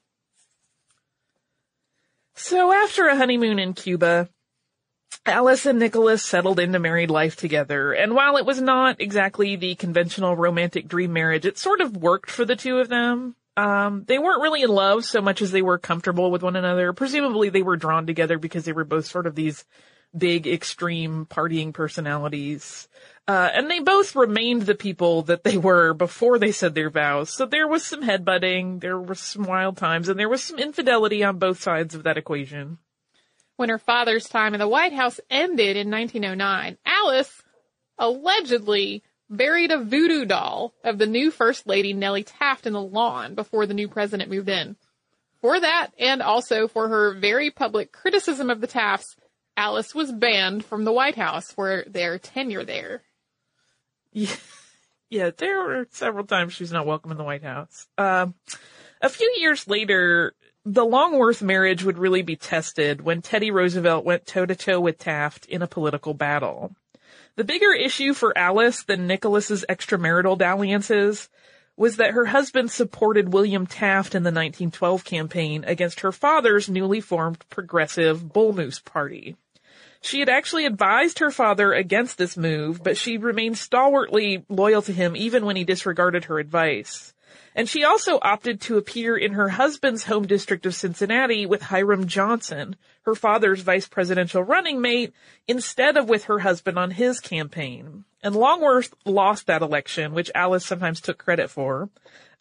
So 2.35 2.71
after 2.71 3.07
a 3.07 3.15
honeymoon 3.15 3.57
in 3.57 3.73
Cuba, 3.73 4.29
Alice 5.25 5.65
and 5.65 5.79
Nicholas 5.79 6.21
settled 6.21 6.59
into 6.59 6.77
married 6.77 7.09
life 7.09 7.35
together, 7.35 7.91
and 7.91 8.13
while 8.13 8.37
it 8.37 8.45
was 8.45 8.61
not 8.61 9.01
exactly 9.01 9.55
the 9.55 9.73
conventional 9.73 10.35
romantic 10.35 10.87
dream 10.87 11.11
marriage, 11.11 11.43
it 11.43 11.57
sort 11.57 11.81
of 11.81 11.97
worked 11.97 12.29
for 12.29 12.45
the 12.45 12.55
two 12.55 12.77
of 12.77 12.87
them. 12.87 13.35
Um, 13.57 14.03
they 14.05 14.19
weren't 14.19 14.43
really 14.43 14.61
in 14.61 14.69
love 14.69 15.05
so 15.05 15.21
much 15.21 15.41
as 15.41 15.49
they 15.49 15.63
were 15.63 15.79
comfortable 15.79 16.29
with 16.29 16.43
one 16.43 16.55
another. 16.55 16.93
Presumably 16.93 17.49
they 17.49 17.63
were 17.63 17.77
drawn 17.77 18.05
together 18.05 18.37
because 18.37 18.65
they 18.65 18.73
were 18.73 18.83
both 18.83 19.07
sort 19.07 19.25
of 19.25 19.33
these 19.33 19.65
big, 20.17 20.47
extreme 20.47 21.25
partying 21.25 21.73
personalities. 21.73 22.87
Uh, 23.27 23.49
and 23.53 23.71
they 23.71 23.79
both 23.79 24.15
remained 24.15 24.63
the 24.63 24.75
people 24.75 25.23
that 25.23 25.43
they 25.43 25.57
were 25.57 25.93
before 25.93 26.37
they 26.37 26.51
said 26.51 26.75
their 26.75 26.91
vows. 26.91 27.31
So 27.31 27.45
there 27.45 27.67
was 27.67 27.83
some 27.83 28.03
headbutting, 28.03 28.81
there 28.81 28.99
were 28.99 29.15
some 29.15 29.43
wild 29.43 29.77
times, 29.77 30.09
and 30.09 30.19
there 30.19 30.29
was 30.29 30.43
some 30.43 30.59
infidelity 30.59 31.23
on 31.23 31.39
both 31.39 31.61
sides 31.61 31.95
of 31.95 32.03
that 32.03 32.17
equation. 32.17 32.77
When 33.55 33.69
her 33.69 33.79
father's 33.79 34.27
time 34.29 34.53
in 34.53 34.59
the 34.59 34.67
White 34.67 34.93
House 34.93 35.19
ended 35.29 35.77
in 35.77 35.89
1909, 35.89 36.77
Alice 36.85 37.41
allegedly 37.97 39.01
buried 39.29 39.71
a 39.71 39.83
voodoo 39.83 40.25
doll 40.25 40.73
of 40.83 40.97
the 40.97 41.07
new 41.07 41.31
First 41.31 41.65
Lady 41.65 41.93
Nellie 41.93 42.23
Taft 42.23 42.67
in 42.67 42.73
the 42.73 42.81
lawn 42.81 43.33
before 43.33 43.65
the 43.65 43.73
new 43.73 43.87
president 43.87 44.29
moved 44.29 44.49
in. 44.49 44.75
For 45.41 45.59
that, 45.59 45.91
and 45.99 46.21
also 46.21 46.67
for 46.67 46.89
her 46.89 47.13
very 47.13 47.49
public 47.49 47.91
criticism 47.91 48.49
of 48.49 48.61
the 48.61 48.67
Tafts, 48.67 49.15
Alice 49.57 49.95
was 49.95 50.11
banned 50.11 50.65
from 50.65 50.83
the 50.83 50.91
White 50.91 51.15
House 51.15 51.51
for 51.51 51.83
their 51.87 52.19
tenure 52.19 52.65
there. 52.65 53.03
Yeah, 54.11 54.35
yeah 55.09 55.29
there 55.35 55.63
were 55.63 55.87
several 55.91 56.25
times 56.25 56.53
she's 56.53 56.71
not 56.71 56.85
welcome 56.85 57.11
in 57.11 57.17
the 57.17 57.23
White 57.23 57.43
House. 57.43 57.87
Um, 57.97 58.35
A 59.01 59.09
few 59.09 59.31
years 59.37 59.67
later, 59.67 60.33
the 60.65 60.85
Longworth 60.85 61.41
marriage 61.41 61.83
would 61.83 61.97
really 61.97 62.23
be 62.23 62.35
tested 62.35 63.01
when 63.01 63.21
Teddy 63.21 63.51
Roosevelt 63.51 64.03
went 64.03 64.25
toe 64.25 64.45
to 64.45 64.55
toe 64.55 64.79
with 64.79 64.97
Taft 64.97 65.45
in 65.45 65.61
a 65.61 65.67
political 65.67 66.13
battle. 66.13 66.75
The 67.35 67.43
bigger 67.43 67.71
issue 67.73 68.13
for 68.13 68.37
Alice 68.37 68.83
than 68.83 69.07
Nicholas's 69.07 69.65
extramarital 69.69 70.37
dalliances 70.37 71.29
was 71.77 71.97
that 71.97 72.11
her 72.11 72.25
husband 72.25 72.71
supported 72.71 73.33
William 73.33 73.67
Taft 73.67 74.15
in 74.15 74.23
the 74.23 74.29
1912 74.29 75.03
campaign 75.03 75.63
against 75.65 75.99
her 75.99 76.11
father's 76.11 76.69
newly 76.69 77.01
formed 77.01 77.43
progressive 77.49 78.31
Bull 78.31 78.53
Moose 78.53 78.79
Party. 78.79 79.35
She 80.05 80.19
had 80.19 80.29
actually 80.29 80.67
advised 80.67 81.17
her 81.17 81.31
father 81.31 81.73
against 81.73 82.19
this 82.19 82.37
move, 82.37 82.83
but 82.83 82.95
she 82.95 83.17
remained 83.17 83.57
stalwartly 83.57 84.45
loyal 84.49 84.83
to 84.83 84.93
him 84.93 85.15
even 85.15 85.45
when 85.45 85.55
he 85.55 85.63
disregarded 85.63 86.25
her 86.25 86.37
advice. 86.37 87.15
And 87.55 87.67
she 87.67 87.83
also 87.83 88.19
opted 88.21 88.61
to 88.61 88.77
appear 88.77 89.17
in 89.17 89.33
her 89.33 89.49
husband's 89.49 90.03
home 90.03 90.27
district 90.27 90.67
of 90.67 90.75
Cincinnati 90.75 91.47
with 91.47 91.63
Hiram 91.63 92.05
Johnson, 92.05 92.75
her 93.01 93.15
father's 93.15 93.61
vice 93.61 93.87
presidential 93.87 94.43
running 94.43 94.79
mate, 94.79 95.11
instead 95.47 95.97
of 95.97 96.07
with 96.07 96.25
her 96.25 96.37
husband 96.37 96.77
on 96.77 96.91
his 96.91 97.19
campaign. 97.19 98.05
And 98.21 98.35
Longworth 98.35 98.93
lost 99.05 99.47
that 99.47 99.63
election, 99.63 100.13
which 100.13 100.29
Alice 100.35 100.67
sometimes 100.67 101.01
took 101.01 101.17
credit 101.17 101.49
for, 101.49 101.89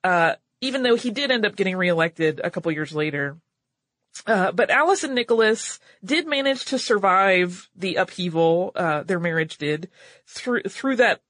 uh, 0.03 0.35
even 0.61 0.83
though 0.83 0.97
he 0.97 1.11
did 1.11 1.31
end 1.31 1.47
up 1.47 1.57
getting 1.57 1.79
reelected 1.79 2.43
a 2.45 2.51
couple 2.51 2.73
years 2.73 2.95
later. 2.95 3.39
Uh, 4.27 4.53
but 4.53 4.71
Alice 4.71 5.05
and 5.05 5.15
Nicholas 5.15 5.81
did 6.05 6.27
manage 6.27 6.67
to 6.67 6.79
survive 6.79 7.69
the 7.75 7.97
upheaval, 7.97 8.73
uh, 8.75 9.03
their 9.03 9.19
marriage 9.19 9.59
did, 9.59 9.91
through, 10.27 10.63
through 10.63 10.97
that 10.97 11.21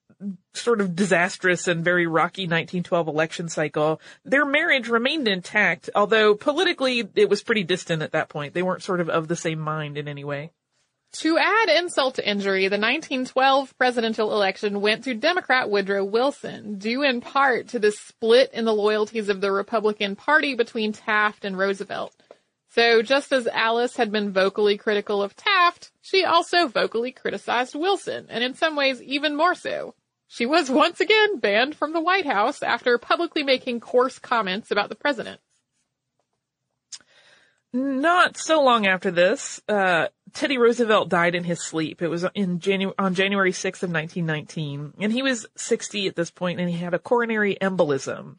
sort 0.53 0.81
of 0.81 0.95
disastrous 0.95 1.67
and 1.67 1.83
very 1.83 2.07
rocky 2.07 2.43
1912 2.43 3.07
election 3.07 3.49
cycle. 3.49 3.99
Their 4.23 4.45
marriage 4.45 4.87
remained 4.87 5.27
intact, 5.27 5.89
although 5.95 6.35
politically 6.35 7.07
it 7.15 7.29
was 7.29 7.43
pretty 7.43 7.63
distant 7.63 8.01
at 8.01 8.13
that 8.13 8.29
point. 8.29 8.53
They 8.53 8.63
weren't 8.63 8.83
sort 8.83 9.01
of 9.01 9.09
of 9.09 9.27
the 9.27 9.35
same 9.35 9.59
mind 9.59 9.97
in 9.97 10.07
any 10.07 10.23
way. 10.23 10.51
To 11.19 11.37
add 11.37 11.69
insult 11.69 12.15
to 12.15 12.29
injury, 12.29 12.63
the 12.63 12.77
1912 12.77 13.77
presidential 13.77 14.33
election 14.33 14.81
went 14.81 15.05
to 15.05 15.13
Democrat 15.13 15.69
Woodrow 15.69 16.03
Wilson, 16.03 16.77
due 16.77 17.03
in 17.03 17.21
part 17.21 17.69
to 17.69 17.79
the 17.79 17.91
split 17.91 18.51
in 18.51 18.65
the 18.65 18.73
loyalties 18.73 19.29
of 19.29 19.39
the 19.39 19.51
Republican 19.51 20.17
Party 20.17 20.55
between 20.55 20.91
Taft 20.91 21.45
and 21.45 21.57
Roosevelt. 21.57 22.13
So 22.75 23.01
just 23.01 23.31
as 23.31 23.47
Alice 23.47 23.95
had 23.95 24.11
been 24.11 24.33
vocally 24.33 24.77
critical 24.77 25.23
of 25.23 25.33
Taft, 25.33 25.91
she 26.01 26.25
also 26.25 26.67
vocally 26.67 27.13
criticized 27.13 27.73
Wilson, 27.73 28.25
and 28.27 28.43
in 28.43 28.53
some 28.53 28.75
ways 28.75 29.01
even 29.01 29.33
more 29.33 29.55
so. 29.55 29.95
She 30.27 30.45
was 30.45 30.69
once 30.69 30.99
again 30.99 31.39
banned 31.39 31.75
from 31.75 31.93
the 31.93 32.01
White 32.01 32.25
House 32.25 32.61
after 32.61 32.97
publicly 32.97 33.43
making 33.43 33.79
coarse 33.79 34.19
comments 34.19 34.71
about 34.71 34.89
the 34.89 34.95
president. 34.95 35.39
Not 37.71 38.35
so 38.35 38.61
long 38.61 38.85
after 38.85 39.09
this, 39.09 39.61
uh, 39.69 40.07
Teddy 40.33 40.57
Roosevelt 40.57 41.07
died 41.07 41.33
in 41.33 41.45
his 41.45 41.61
sleep. 41.61 42.01
It 42.01 42.09
was 42.09 42.25
in 42.35 42.59
Janu- 42.59 42.93
on 42.99 43.15
January 43.15 43.53
6th 43.53 43.83
of 43.83 43.91
1919, 43.91 44.95
and 44.99 45.13
he 45.13 45.23
was 45.23 45.47
60 45.55 46.07
at 46.07 46.17
this 46.17 46.29
point, 46.29 46.59
and 46.59 46.69
he 46.69 46.77
had 46.77 46.93
a 46.93 46.99
coronary 46.99 47.57
embolism. 47.61 48.35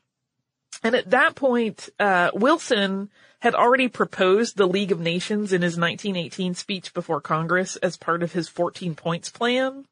And 0.82 0.94
at 0.94 1.08
that 1.08 1.36
point, 1.36 1.88
uh, 1.98 2.32
Wilson 2.34 3.08
had 3.40 3.54
already 3.54 3.88
proposed 3.88 4.56
the 4.56 4.66
League 4.66 4.92
of 4.92 5.00
Nations 5.00 5.52
in 5.52 5.62
his 5.62 5.78
1918 5.78 6.54
speech 6.54 6.94
before 6.94 7.20
Congress 7.20 7.76
as 7.76 7.96
part 7.96 8.22
of 8.22 8.32
his 8.32 8.48
14 8.48 8.94
points 8.94 9.30
plan. 9.30 9.86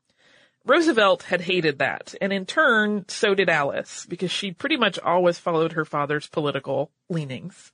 Roosevelt 0.66 1.24
had 1.24 1.42
hated 1.42 1.78
that, 1.78 2.14
and 2.22 2.32
in 2.32 2.46
turn, 2.46 3.04
so 3.08 3.34
did 3.34 3.50
Alice, 3.50 4.06
because 4.08 4.30
she 4.30 4.50
pretty 4.50 4.78
much 4.78 4.98
always 4.98 5.38
followed 5.38 5.72
her 5.72 5.84
father's 5.84 6.26
political 6.26 6.90
leanings. 7.10 7.70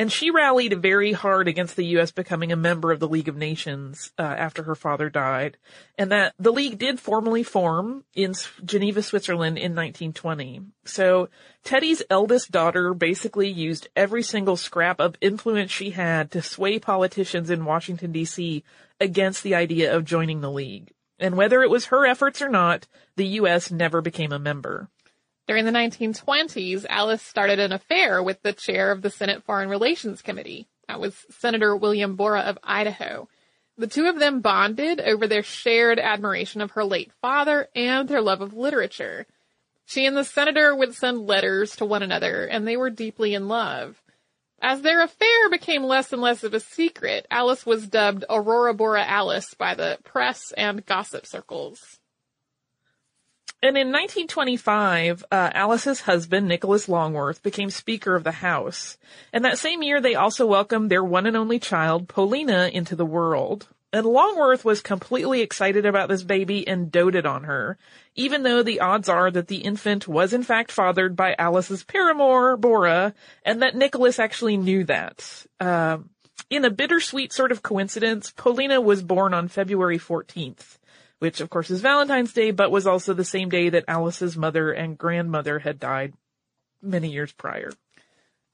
And 0.00 0.10
she 0.10 0.30
rallied 0.30 0.80
very 0.80 1.12
hard 1.12 1.46
against 1.46 1.76
the 1.76 1.84
U.S. 1.88 2.10
becoming 2.10 2.52
a 2.52 2.56
member 2.56 2.90
of 2.90 3.00
the 3.00 3.08
League 3.08 3.28
of 3.28 3.36
Nations 3.36 4.12
uh, 4.18 4.22
after 4.22 4.62
her 4.62 4.74
father 4.74 5.10
died, 5.10 5.58
and 5.98 6.10
that 6.10 6.32
the 6.38 6.54
League 6.54 6.78
did 6.78 6.98
formally 6.98 7.42
form 7.42 8.04
in 8.14 8.32
Geneva, 8.64 9.02
Switzerland 9.02 9.58
in 9.58 9.72
1920. 9.72 10.62
So 10.86 11.28
Teddy's 11.64 12.02
eldest 12.08 12.50
daughter 12.50 12.94
basically 12.94 13.50
used 13.50 13.88
every 13.94 14.22
single 14.22 14.56
scrap 14.56 15.00
of 15.00 15.16
influence 15.20 15.70
she 15.70 15.90
had 15.90 16.30
to 16.30 16.40
sway 16.40 16.78
politicians 16.78 17.50
in 17.50 17.66
Washington, 17.66 18.10
D.C. 18.10 18.64
against 19.00 19.42
the 19.42 19.54
idea 19.54 19.94
of 19.94 20.06
joining 20.06 20.40
the 20.40 20.50
League. 20.50 20.94
And 21.18 21.36
whether 21.36 21.62
it 21.62 21.68
was 21.68 21.84
her 21.84 22.06
efforts 22.06 22.40
or 22.40 22.48
not, 22.48 22.88
the 23.16 23.26
U.S. 23.26 23.70
never 23.70 24.00
became 24.00 24.32
a 24.32 24.38
member. 24.38 24.88
During 25.50 25.64
the 25.64 25.72
1920s, 25.72 26.86
Alice 26.88 27.22
started 27.22 27.58
an 27.58 27.72
affair 27.72 28.22
with 28.22 28.40
the 28.40 28.52
chair 28.52 28.92
of 28.92 29.02
the 29.02 29.10
Senate 29.10 29.42
Foreign 29.42 29.68
Relations 29.68 30.22
Committee. 30.22 30.68
That 30.86 31.00
was 31.00 31.26
Senator 31.28 31.74
William 31.74 32.14
Borah 32.14 32.42
of 32.42 32.56
Idaho. 32.62 33.28
The 33.76 33.88
two 33.88 34.06
of 34.06 34.20
them 34.20 34.42
bonded 34.42 35.00
over 35.00 35.26
their 35.26 35.42
shared 35.42 35.98
admiration 35.98 36.60
of 36.60 36.70
her 36.70 36.84
late 36.84 37.10
father 37.20 37.66
and 37.74 38.08
their 38.08 38.20
love 38.20 38.42
of 38.42 38.54
literature. 38.54 39.26
She 39.86 40.06
and 40.06 40.16
the 40.16 40.22
senator 40.22 40.72
would 40.72 40.94
send 40.94 41.26
letters 41.26 41.74
to 41.78 41.84
one 41.84 42.04
another, 42.04 42.44
and 42.44 42.64
they 42.64 42.76
were 42.76 42.88
deeply 42.88 43.34
in 43.34 43.48
love. 43.48 44.00
As 44.62 44.82
their 44.82 45.02
affair 45.02 45.50
became 45.50 45.82
less 45.82 46.12
and 46.12 46.22
less 46.22 46.44
of 46.44 46.54
a 46.54 46.60
secret, 46.60 47.26
Alice 47.28 47.66
was 47.66 47.88
dubbed 47.88 48.24
Aurora 48.30 48.72
Borah 48.72 49.04
Alice 49.04 49.52
by 49.54 49.74
the 49.74 49.98
press 50.04 50.52
and 50.56 50.86
gossip 50.86 51.26
circles. 51.26 51.98
And 53.62 53.76
in 53.76 53.88
1925, 53.88 55.24
uh, 55.30 55.50
Alice's 55.52 56.00
husband, 56.00 56.48
Nicholas 56.48 56.88
Longworth, 56.88 57.42
became 57.42 57.68
Speaker 57.68 58.14
of 58.14 58.24
the 58.24 58.32
House. 58.32 58.96
And 59.34 59.44
that 59.44 59.58
same 59.58 59.82
year, 59.82 60.00
they 60.00 60.14
also 60.14 60.46
welcomed 60.46 60.90
their 60.90 61.04
one 61.04 61.26
and 61.26 61.36
only 61.36 61.58
child, 61.58 62.08
Paulina, 62.08 62.70
into 62.72 62.96
the 62.96 63.04
world. 63.04 63.68
And 63.92 64.06
Longworth 64.06 64.64
was 64.64 64.80
completely 64.80 65.42
excited 65.42 65.84
about 65.84 66.08
this 66.08 66.22
baby 66.22 66.66
and 66.66 66.92
doted 66.92 67.26
on 67.26 67.44
her, 67.44 67.76
even 68.14 68.44
though 68.44 68.62
the 68.62 68.80
odds 68.80 69.08
are 69.08 69.30
that 69.30 69.48
the 69.48 69.58
infant 69.58 70.06
was 70.06 70.32
in 70.32 70.44
fact 70.44 70.70
fathered 70.70 71.16
by 71.16 71.34
Alice's 71.36 71.82
paramour, 71.82 72.56
Borah, 72.56 73.14
and 73.44 73.62
that 73.62 73.74
Nicholas 73.74 74.18
actually 74.18 74.56
knew 74.56 74.84
that. 74.84 75.44
Uh, 75.58 75.98
in 76.50 76.64
a 76.64 76.70
bittersweet 76.70 77.32
sort 77.32 77.52
of 77.52 77.62
coincidence, 77.62 78.32
Paulina 78.36 78.80
was 78.80 79.02
born 79.02 79.34
on 79.34 79.48
February 79.48 79.98
14th, 79.98 80.78
which 81.20 81.40
of 81.40 81.48
course 81.48 81.70
is 81.70 81.80
Valentine's 81.80 82.32
Day, 82.32 82.50
but 82.50 82.70
was 82.70 82.86
also 82.86 83.14
the 83.14 83.24
same 83.24 83.48
day 83.48 83.68
that 83.68 83.84
Alice's 83.86 84.36
mother 84.36 84.72
and 84.72 84.98
grandmother 84.98 85.60
had 85.60 85.78
died 85.78 86.12
many 86.82 87.10
years 87.10 87.32
prior. 87.32 87.70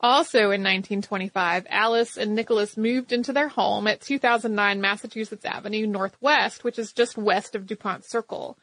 Also 0.00 0.38
in 0.38 0.62
1925, 0.62 1.66
Alice 1.70 2.18
and 2.18 2.34
Nicholas 2.34 2.76
moved 2.76 3.12
into 3.12 3.32
their 3.32 3.48
home 3.48 3.86
at 3.86 4.02
2009 4.02 4.80
Massachusetts 4.80 5.46
Avenue 5.46 5.86
Northwest, 5.86 6.64
which 6.64 6.78
is 6.78 6.92
just 6.92 7.16
west 7.16 7.54
of 7.54 7.66
DuPont 7.66 8.04
Circle. 8.04 8.58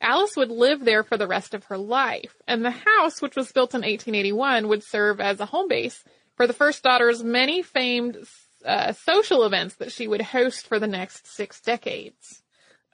Alice 0.00 0.36
would 0.36 0.50
live 0.50 0.84
there 0.84 1.02
for 1.02 1.16
the 1.16 1.26
rest 1.26 1.52
of 1.52 1.64
her 1.64 1.76
life, 1.76 2.34
and 2.46 2.64
the 2.64 2.70
house, 2.70 3.20
which 3.20 3.36
was 3.36 3.52
built 3.52 3.74
in 3.74 3.80
1881, 3.80 4.68
would 4.68 4.82
serve 4.82 5.20
as 5.20 5.40
a 5.40 5.46
home 5.46 5.68
base 5.68 6.02
for 6.36 6.46
the 6.46 6.52
first 6.52 6.82
daughter's 6.84 7.22
many 7.22 7.62
famed 7.62 8.16
uh, 8.64 8.92
social 8.92 9.44
events 9.44 9.74
that 9.76 9.92
she 9.92 10.08
would 10.08 10.22
host 10.22 10.66
for 10.68 10.78
the 10.78 10.86
next 10.86 11.26
six 11.26 11.60
decades. 11.60 12.42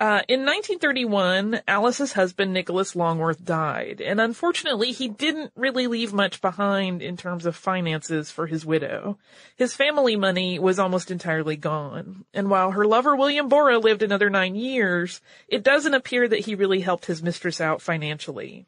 Uh, 0.00 0.22
in 0.26 0.40
1931, 0.40 1.60
Alice's 1.68 2.14
husband, 2.14 2.52
Nicholas 2.52 2.96
Longworth, 2.96 3.44
died, 3.44 4.00
and 4.00 4.20
unfortunately, 4.20 4.90
he 4.90 5.08
didn't 5.08 5.52
really 5.54 5.86
leave 5.86 6.12
much 6.12 6.40
behind 6.40 7.00
in 7.00 7.16
terms 7.16 7.46
of 7.46 7.54
finances 7.54 8.28
for 8.28 8.48
his 8.48 8.66
widow. 8.66 9.18
His 9.54 9.72
family 9.72 10.16
money 10.16 10.58
was 10.58 10.80
almost 10.80 11.12
entirely 11.12 11.54
gone, 11.54 12.24
and 12.34 12.50
while 12.50 12.72
her 12.72 12.84
lover, 12.84 13.14
William 13.14 13.48
Borah, 13.48 13.78
lived 13.78 14.02
another 14.02 14.28
nine 14.28 14.56
years, 14.56 15.20
it 15.46 15.62
doesn't 15.62 15.94
appear 15.94 16.26
that 16.26 16.40
he 16.40 16.56
really 16.56 16.80
helped 16.80 17.06
his 17.06 17.22
mistress 17.22 17.60
out 17.60 17.80
financially. 17.80 18.66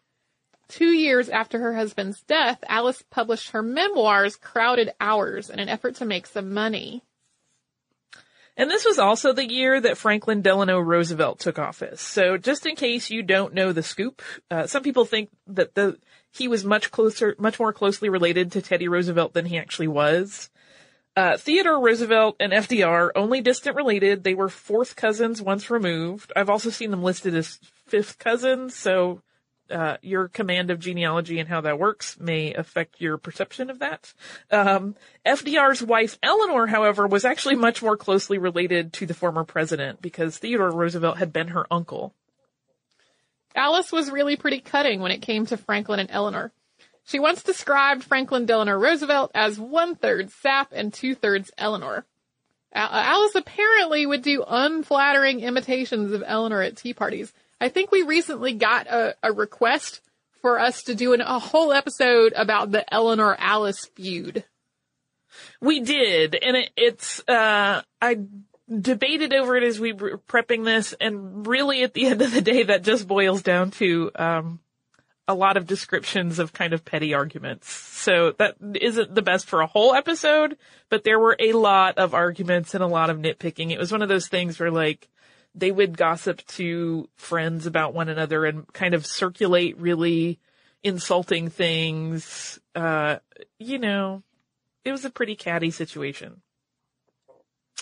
Two 0.69 0.93
years 0.93 1.29
after 1.29 1.59
her 1.59 1.75
husband's 1.75 2.23
death, 2.23 2.63
Alice 2.69 3.03
published 3.11 3.51
her 3.51 3.63
memoirs, 3.63 4.37
Crowded 4.37 4.93
Hours, 5.01 5.51
in 5.51 5.59
an 5.59 5.69
effort 5.69 5.97
to 5.97 6.05
make 6.05 6.27
some 6.29 6.55
money. 6.55 7.03
And 8.57 8.71
this 8.71 8.87
was 8.87 8.99
also 8.99 9.33
the 9.33 9.51
year 9.51 9.81
that 9.81 9.99
Franklin 9.99 10.41
Delano 10.41 10.79
Roosevelt 10.79 11.41
took 11.41 11.59
office. 11.59 12.01
So 12.01 12.39
just 12.39 12.65
in 12.65 12.75
case 12.75 13.11
you 13.11 13.23
don't 13.23 13.53
know 13.53 13.73
the 13.73 13.83
scoop, 13.83 14.23
uh, 14.51 14.67
some 14.67 14.83
people 14.83 15.05
think 15.05 15.31
that 15.49 15.75
the 15.75 15.99
he 16.31 16.49
was 16.49 16.65
much 16.65 16.91
closer, 16.91 17.35
much 17.39 17.59
more 17.59 17.73
closely 17.73 18.09
related 18.09 18.53
to 18.53 18.63
Teddy 18.63 18.89
Roosevelt 18.89 19.33
than 19.33 19.47
he 19.47 19.59
actually 19.59 19.89
was. 19.89 20.51
Uh, 21.17 21.39
Theodore 21.39 21.81
Roosevelt 21.81 22.37
and 22.41 22.53
FDR 22.53 23.11
only 23.15 23.41
distant 23.41 23.75
related. 23.75 24.23
They 24.23 24.35
were 24.35 24.51
fourth 24.51 24.97
cousins 24.97 25.41
once 25.41 25.71
removed. 25.71 26.31
I've 26.37 26.51
also 26.51 26.69
seen 26.69 26.91
them 26.91 27.03
listed 27.03 27.35
as 27.35 27.59
fifth 27.87 28.19
cousins, 28.19 28.75
so 28.75 29.23
uh, 29.71 29.97
your 30.03 30.29
command 30.29 30.71
of 30.71 30.79
genealogy 30.79 31.39
and 31.39 31.49
how 31.49 31.61
that 31.63 31.79
works 31.79 32.19
may 32.19 32.55
affect 32.55 33.01
your 33.01 33.19
perception 33.19 33.71
of 33.71 33.81
that. 33.81 34.13
Um, 34.51 34.95
FDR's 35.25 35.83
wife 35.83 36.19
Eleanor, 36.23 36.67
however, 36.67 37.07
was 37.07 37.25
actually 37.25 37.57
much 37.57 37.83
more 37.83 37.97
closely 37.97 38.39
related 38.39 38.93
to 38.95 39.07
the 39.07 39.15
former 39.15 39.45
president 39.45 40.01
because 40.01 40.39
Theodore 40.39 40.71
Roosevelt 40.71 41.19
had 41.19 41.33
been 41.33 41.49
her 41.49 41.67
uncle. 41.71 42.15
Alice 43.55 43.91
was 43.91 44.11
really 44.11 44.37
pretty 44.37 44.61
cutting 44.61 45.01
when 45.01 45.13
it 45.13 45.23
came 45.23 45.47
to 45.47 45.57
Franklin 45.57 46.01
and 46.01 46.11
Eleanor. 46.11 46.53
She 47.05 47.19
once 47.19 47.43
described 47.43 48.05
Franklin 48.05 48.47
Delano 48.47 48.77
Roosevelt 48.77 49.31
as 49.35 49.59
one 49.59 49.95
third 49.95 50.31
sap 50.31 50.73
and 50.73 50.93
two 50.93 51.15
thirds 51.15 51.51
Eleanor. 51.57 52.05
Alice 52.73 53.35
apparently 53.35 54.05
would 54.05 54.23
do 54.23 54.45
unflattering 54.47 55.41
imitations 55.41 56.13
of 56.13 56.23
Eleanor 56.27 56.61
at 56.61 56.77
tea 56.77 56.93
parties. 56.93 57.33
I 57.61 57.69
think 57.69 57.91
we 57.91 58.03
recently 58.03 58.53
got 58.53 58.87
a, 58.87 59.17
a 59.23 59.33
request 59.33 60.01
for 60.43 60.59
us 60.59 60.83
to 60.85 60.95
do 60.95 61.15
an, 61.15 61.21
a 61.21 61.39
whole 61.39 61.73
episode 61.73 62.33
about 62.37 62.71
the 62.71 62.93
Eleanor 62.93 63.35
Alice 63.39 63.87
feud. 63.95 64.45
We 65.61 65.81
did, 65.81 66.35
and 66.35 66.57
it, 66.57 66.71
it's, 66.77 67.21
uh, 67.29 67.83
I 68.01 68.19
debated 68.69 69.35
over 69.35 69.57
it 69.57 69.65
as 69.65 69.81
we 69.81 69.93
were 69.93 70.19
prepping 70.19 70.65
this, 70.65 70.95
and 71.01 71.47
really 71.47 71.83
at 71.83 71.95
the 71.95 72.07
end 72.07 72.23
of 72.23 72.33
the 72.33 72.41
day, 72.41 72.65
that 72.65 72.85
just 72.85 73.09
boils 73.09 73.43
down 73.43 73.71
to, 73.73 74.11
um, 74.15 74.61
a 75.29 75.35
lot 75.35 75.57
of 75.57 75.67
descriptions 75.67 76.39
of 76.39 76.53
kind 76.53 76.73
of 76.73 76.85
petty 76.85 77.13
arguments. 77.13 77.73
So 77.73 78.33
that 78.39 78.57
isn't 78.81 79.15
the 79.15 79.23
best 79.23 79.47
for 79.47 79.61
a 79.61 79.67
whole 79.67 79.95
episode, 79.95 80.57
but 80.89 81.03
there 81.03 81.19
were 81.19 81.37
a 81.41 81.53
lot 81.53 81.99
of 81.99 82.15
arguments 82.15 82.75
and 82.75 82.85
a 82.85 82.87
lot 82.87 83.11
of 83.11 83.19
nitpicking. 83.19 83.73
It 83.73 83.79
was 83.79 83.91
one 83.91 84.03
of 84.03 84.09
those 84.09 84.29
things 84.29 84.61
where 84.61 84.71
like, 84.71 85.09
they 85.57 85.73
would 85.73 85.97
gossip 85.97 86.47
to 86.47 87.09
friends 87.17 87.67
about 87.67 87.95
one 87.95 88.09
another 88.09 88.45
and 88.45 88.71
kind 88.73 88.95
of 88.95 89.07
circulate 89.07 89.79
really 89.79 90.39
insulting 90.83 91.49
things. 91.49 92.61
Uh, 92.75 93.17
you 93.59 93.79
know, 93.79 94.23
it 94.85 94.93
was 94.93 95.05
a 95.05 95.11
pretty 95.11 95.35
catty 95.35 95.71
situation. 95.71 96.43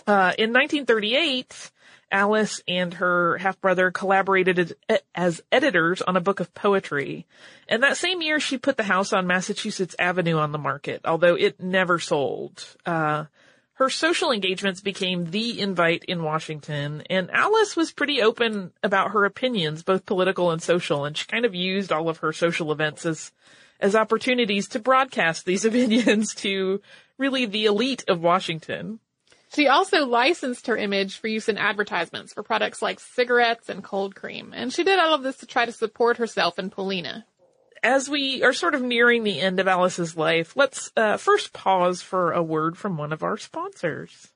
Uh, 0.07 0.33
in 0.39 0.53
1938, 0.53 1.71
Alice 2.11 2.63
and 2.69 2.95
her 2.95 3.39
half 3.39 3.61
brother 3.61 3.91
collaborated 3.91 4.77
as, 5.15 5.43
editors 5.51 6.01
on 6.03 6.17
a 6.17 6.21
book 6.21 6.41
of 6.41 6.55
poetry. 6.55 7.27
And 7.69 7.83
that 7.83 7.97
same 7.97 8.23
year, 8.23 8.39
she 8.39 8.57
put 8.57 8.77
the 8.77 8.85
house 8.85 9.13
on 9.13 9.27
Massachusetts 9.27 9.97
Avenue 9.99 10.37
on 10.37 10.53
the 10.53 10.59
market, 10.59 11.01
although 11.05 11.35
it 11.35 11.61
never 11.61 11.99
sold. 11.99 12.65
Uh, 12.87 13.25
her 13.75 13.91
social 13.91 14.31
engagements 14.31 14.81
became 14.81 15.31
the 15.31 15.61
invite 15.61 16.05
in 16.05 16.23
Washington, 16.23 17.03
and 17.11 17.31
Alice 17.33 17.77
was 17.77 17.93
pretty 17.93 18.23
open 18.23 18.73
about 18.85 19.11
her 19.11 19.25
opinions, 19.25 19.83
both 19.83 20.07
political 20.07 20.53
and 20.53 20.63
social, 20.63 21.05
and 21.05 21.17
she 21.17 21.27
kind 21.27 21.45
of 21.45 21.55
used 21.55 21.91
all 21.91 22.09
of 22.09 22.19
her 22.19 22.33
social 22.33 22.71
events 22.71 23.05
as, 23.05 23.33
as 23.81 23.97
opportunities 23.97 24.69
to 24.69 24.79
broadcast 24.79 25.45
these 25.45 25.65
opinions 25.65 26.35
to 26.37 26.81
really 27.19 27.47
the 27.47 27.67
elite 27.67 28.05
of 28.07 28.21
Washington. 28.21 29.01
She 29.53 29.67
also 29.67 30.07
licensed 30.07 30.69
her 30.69 30.77
image 30.77 31.19
for 31.19 31.29
use 31.29 31.49
in 31.49 31.59
advertisements 31.59 32.33
for 32.33 32.43
products 32.43 32.81
like 32.81 33.01
cigarettes 33.01 33.69
and 33.69 33.83
cold 33.83 34.15
cream, 34.15 34.53
and 34.55 34.73
she 34.73 34.85
did 34.85 35.01
all 35.01 35.15
of 35.15 35.23
this 35.23 35.39
to 35.39 35.47
try 35.47 35.65
to 35.65 35.73
support 35.73 36.19
herself 36.19 36.59
and 36.59 36.71
Paulina. 36.71 37.27
As 37.85 38.09
we 38.09 38.43
are 38.43 38.55
sort 38.55 38.75
of 38.75 38.81
nearing 38.81 39.25
the 39.25 39.43
end 39.43 39.61
of 39.61 39.69
Alice's 39.69 40.17
life, 40.17 40.57
let's 40.57 40.91
uh, 40.97 41.19
first 41.19 41.53
pause 41.53 42.01
for 42.01 42.33
a 42.33 42.43
word 42.43 42.79
from 42.79 42.97
one 42.97 43.13
of 43.13 43.23
our 43.23 43.37
sponsors. 43.37 44.33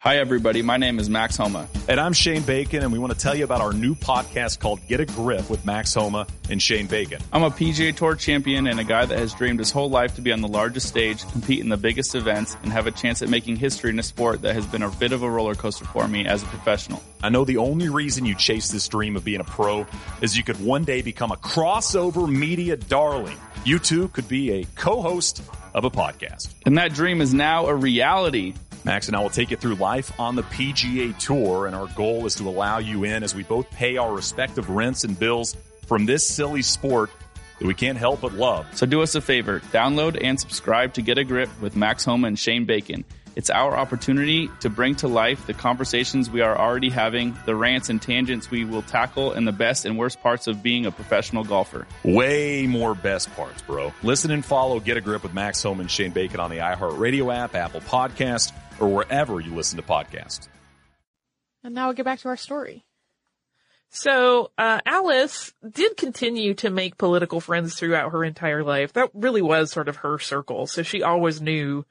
Hi, 0.00 0.18
everybody. 0.18 0.60
My 0.60 0.76
name 0.76 0.98
is 0.98 1.08
Max 1.08 1.38
Homa. 1.38 1.66
And 1.88 1.98
I'm 1.98 2.12
Shane 2.12 2.42
Bacon, 2.42 2.82
and 2.82 2.92
we 2.92 2.98
want 2.98 3.14
to 3.14 3.18
tell 3.18 3.34
you 3.34 3.44
about 3.44 3.62
our 3.62 3.72
new 3.72 3.94
podcast 3.94 4.60
called 4.60 4.78
Get 4.86 5.00
a 5.00 5.06
Grip 5.06 5.48
with 5.48 5.64
Max 5.64 5.94
Homa 5.94 6.26
and 6.50 6.60
Shane 6.60 6.86
Bacon. 6.86 7.20
I'm 7.32 7.42
a 7.42 7.50
PGA 7.50 7.96
Tour 7.96 8.14
champion 8.14 8.66
and 8.66 8.78
a 8.78 8.84
guy 8.84 9.06
that 9.06 9.18
has 9.18 9.32
dreamed 9.32 9.58
his 9.58 9.70
whole 9.70 9.88
life 9.88 10.14
to 10.16 10.20
be 10.20 10.32
on 10.32 10.42
the 10.42 10.48
largest 10.48 10.86
stage, 10.86 11.26
compete 11.32 11.60
in 11.60 11.70
the 11.70 11.78
biggest 11.78 12.14
events, 12.14 12.58
and 12.62 12.70
have 12.72 12.86
a 12.86 12.90
chance 12.90 13.22
at 13.22 13.30
making 13.30 13.56
history 13.56 13.88
in 13.88 13.98
a 13.98 14.02
sport 14.02 14.42
that 14.42 14.54
has 14.54 14.66
been 14.66 14.82
a 14.82 14.90
bit 14.90 15.12
of 15.12 15.22
a 15.22 15.30
roller 15.30 15.54
coaster 15.54 15.86
for 15.86 16.06
me 16.06 16.26
as 16.26 16.42
a 16.42 16.46
professional. 16.46 17.02
I 17.22 17.30
know 17.30 17.46
the 17.46 17.56
only 17.56 17.88
reason 17.88 18.26
you 18.26 18.34
chase 18.34 18.68
this 18.68 18.86
dream 18.86 19.16
of 19.16 19.24
being 19.24 19.40
a 19.40 19.44
pro 19.44 19.86
is 20.20 20.36
you 20.36 20.44
could 20.44 20.62
one 20.62 20.84
day 20.84 21.00
become 21.00 21.32
a 21.32 21.36
crossover 21.36 22.28
media 22.28 22.76
darling. 22.76 23.38
You 23.64 23.78
too 23.78 24.08
could 24.08 24.28
be 24.28 24.52
a 24.60 24.66
co 24.76 25.00
host 25.00 25.42
of 25.74 25.84
a 25.84 25.90
podcast. 25.90 26.54
And 26.64 26.78
that 26.78 26.92
dream 26.92 27.20
is 27.20 27.34
now 27.34 27.66
a 27.66 27.74
reality. 27.74 28.54
Max 28.86 29.08
and 29.08 29.16
I 29.16 29.20
will 29.20 29.30
take 29.30 29.50
you 29.50 29.56
through 29.56 29.74
life 29.74 30.18
on 30.20 30.36
the 30.36 30.44
PGA 30.44 31.18
Tour, 31.18 31.66
and 31.66 31.74
our 31.74 31.88
goal 31.88 32.24
is 32.24 32.36
to 32.36 32.48
allow 32.48 32.78
you 32.78 33.02
in 33.02 33.24
as 33.24 33.34
we 33.34 33.42
both 33.42 33.68
pay 33.72 33.96
our 33.96 34.14
respective 34.14 34.70
rents 34.70 35.02
and 35.02 35.18
bills 35.18 35.56
from 35.88 36.06
this 36.06 36.24
silly 36.24 36.62
sport 36.62 37.10
that 37.58 37.66
we 37.66 37.74
can't 37.74 37.98
help 37.98 38.20
but 38.20 38.32
love. 38.34 38.64
So 38.76 38.86
do 38.86 39.02
us 39.02 39.16
a 39.16 39.20
favor 39.20 39.58
download 39.72 40.16
and 40.22 40.38
subscribe 40.38 40.94
to 40.94 41.02
Get 41.02 41.18
a 41.18 41.24
Grip 41.24 41.50
with 41.60 41.74
Max 41.74 42.04
Homa 42.04 42.28
and 42.28 42.38
Shane 42.38 42.64
Bacon. 42.64 43.04
It's 43.34 43.50
our 43.50 43.76
opportunity 43.76 44.48
to 44.60 44.70
bring 44.70 44.94
to 44.96 45.08
life 45.08 45.48
the 45.48 45.52
conversations 45.52 46.30
we 46.30 46.40
are 46.40 46.56
already 46.56 46.88
having, 46.88 47.36
the 47.44 47.56
rants 47.56 47.90
and 47.90 48.00
tangents 48.00 48.52
we 48.52 48.64
will 48.64 48.82
tackle, 48.82 49.32
and 49.32 49.48
the 49.48 49.52
best 49.52 49.84
and 49.84 49.98
worst 49.98 50.22
parts 50.22 50.46
of 50.46 50.62
being 50.62 50.86
a 50.86 50.92
professional 50.92 51.42
golfer. 51.42 51.88
Way 52.04 52.68
more 52.68 52.94
best 52.94 53.34
parts, 53.34 53.62
bro. 53.62 53.92
Listen 54.04 54.30
and 54.30 54.44
follow 54.44 54.78
Get 54.78 54.96
a 54.96 55.00
Grip 55.00 55.24
with 55.24 55.34
Max 55.34 55.60
Homa 55.60 55.80
and 55.80 55.90
Shane 55.90 56.12
Bacon 56.12 56.38
on 56.38 56.50
the 56.50 56.58
iHeartRadio 56.58 57.34
app, 57.34 57.56
Apple 57.56 57.80
Podcast, 57.80 58.52
or 58.80 58.88
wherever 58.88 59.40
you 59.40 59.54
listen 59.54 59.76
to 59.76 59.82
podcasts. 59.82 60.48
And 61.64 61.74
now 61.74 61.86
we'll 61.86 61.94
get 61.94 62.04
back 62.04 62.20
to 62.20 62.28
our 62.28 62.36
story. 62.36 62.84
So, 63.88 64.50
uh, 64.58 64.80
Alice 64.84 65.52
did 65.68 65.96
continue 65.96 66.54
to 66.54 66.70
make 66.70 66.98
political 66.98 67.40
friends 67.40 67.76
throughout 67.76 68.12
her 68.12 68.24
entire 68.24 68.62
life. 68.62 68.92
That 68.92 69.10
really 69.14 69.42
was 69.42 69.70
sort 69.70 69.88
of 69.88 69.96
her 69.96 70.18
circle. 70.18 70.66
So 70.66 70.82
she 70.82 71.02
always 71.02 71.40
knew, 71.40 71.84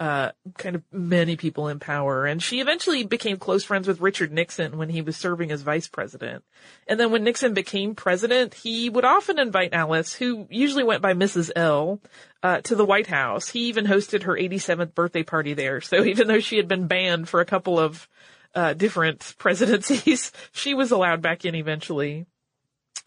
uh, 0.00 0.30
kind 0.56 0.76
of 0.76 0.82
many 0.92 1.36
people 1.36 1.68
in 1.68 1.80
power. 1.80 2.24
And 2.24 2.42
she 2.42 2.60
eventually 2.60 3.04
became 3.04 3.36
close 3.36 3.64
friends 3.64 3.88
with 3.88 4.00
Richard 4.00 4.32
Nixon 4.32 4.78
when 4.78 4.88
he 4.88 5.02
was 5.02 5.16
serving 5.16 5.50
as 5.50 5.62
vice 5.62 5.88
president. 5.88 6.44
And 6.86 7.00
then 7.00 7.10
when 7.10 7.24
Nixon 7.24 7.52
became 7.52 7.94
president, 7.94 8.54
he 8.54 8.88
would 8.90 9.04
often 9.04 9.38
invite 9.38 9.74
Alice, 9.74 10.14
who 10.14 10.46
usually 10.50 10.84
went 10.84 11.02
by 11.02 11.14
Mrs. 11.14 11.50
L, 11.56 12.00
uh, 12.42 12.60
to 12.62 12.76
the 12.76 12.84
White 12.84 13.08
House. 13.08 13.48
He 13.48 13.60
even 13.62 13.86
hosted 13.86 14.22
her 14.22 14.34
87th 14.34 14.94
birthday 14.94 15.24
party 15.24 15.54
there. 15.54 15.80
So 15.80 16.04
even 16.04 16.28
though 16.28 16.40
she 16.40 16.56
had 16.56 16.68
been 16.68 16.86
banned 16.86 17.28
for 17.28 17.40
a 17.40 17.46
couple 17.46 17.78
of 17.78 18.08
uh, 18.54 18.74
different 18.74 19.34
presidencies, 19.38 20.32
she 20.52 20.74
was 20.74 20.92
allowed 20.92 21.22
back 21.22 21.44
in 21.44 21.54
eventually. 21.54 22.26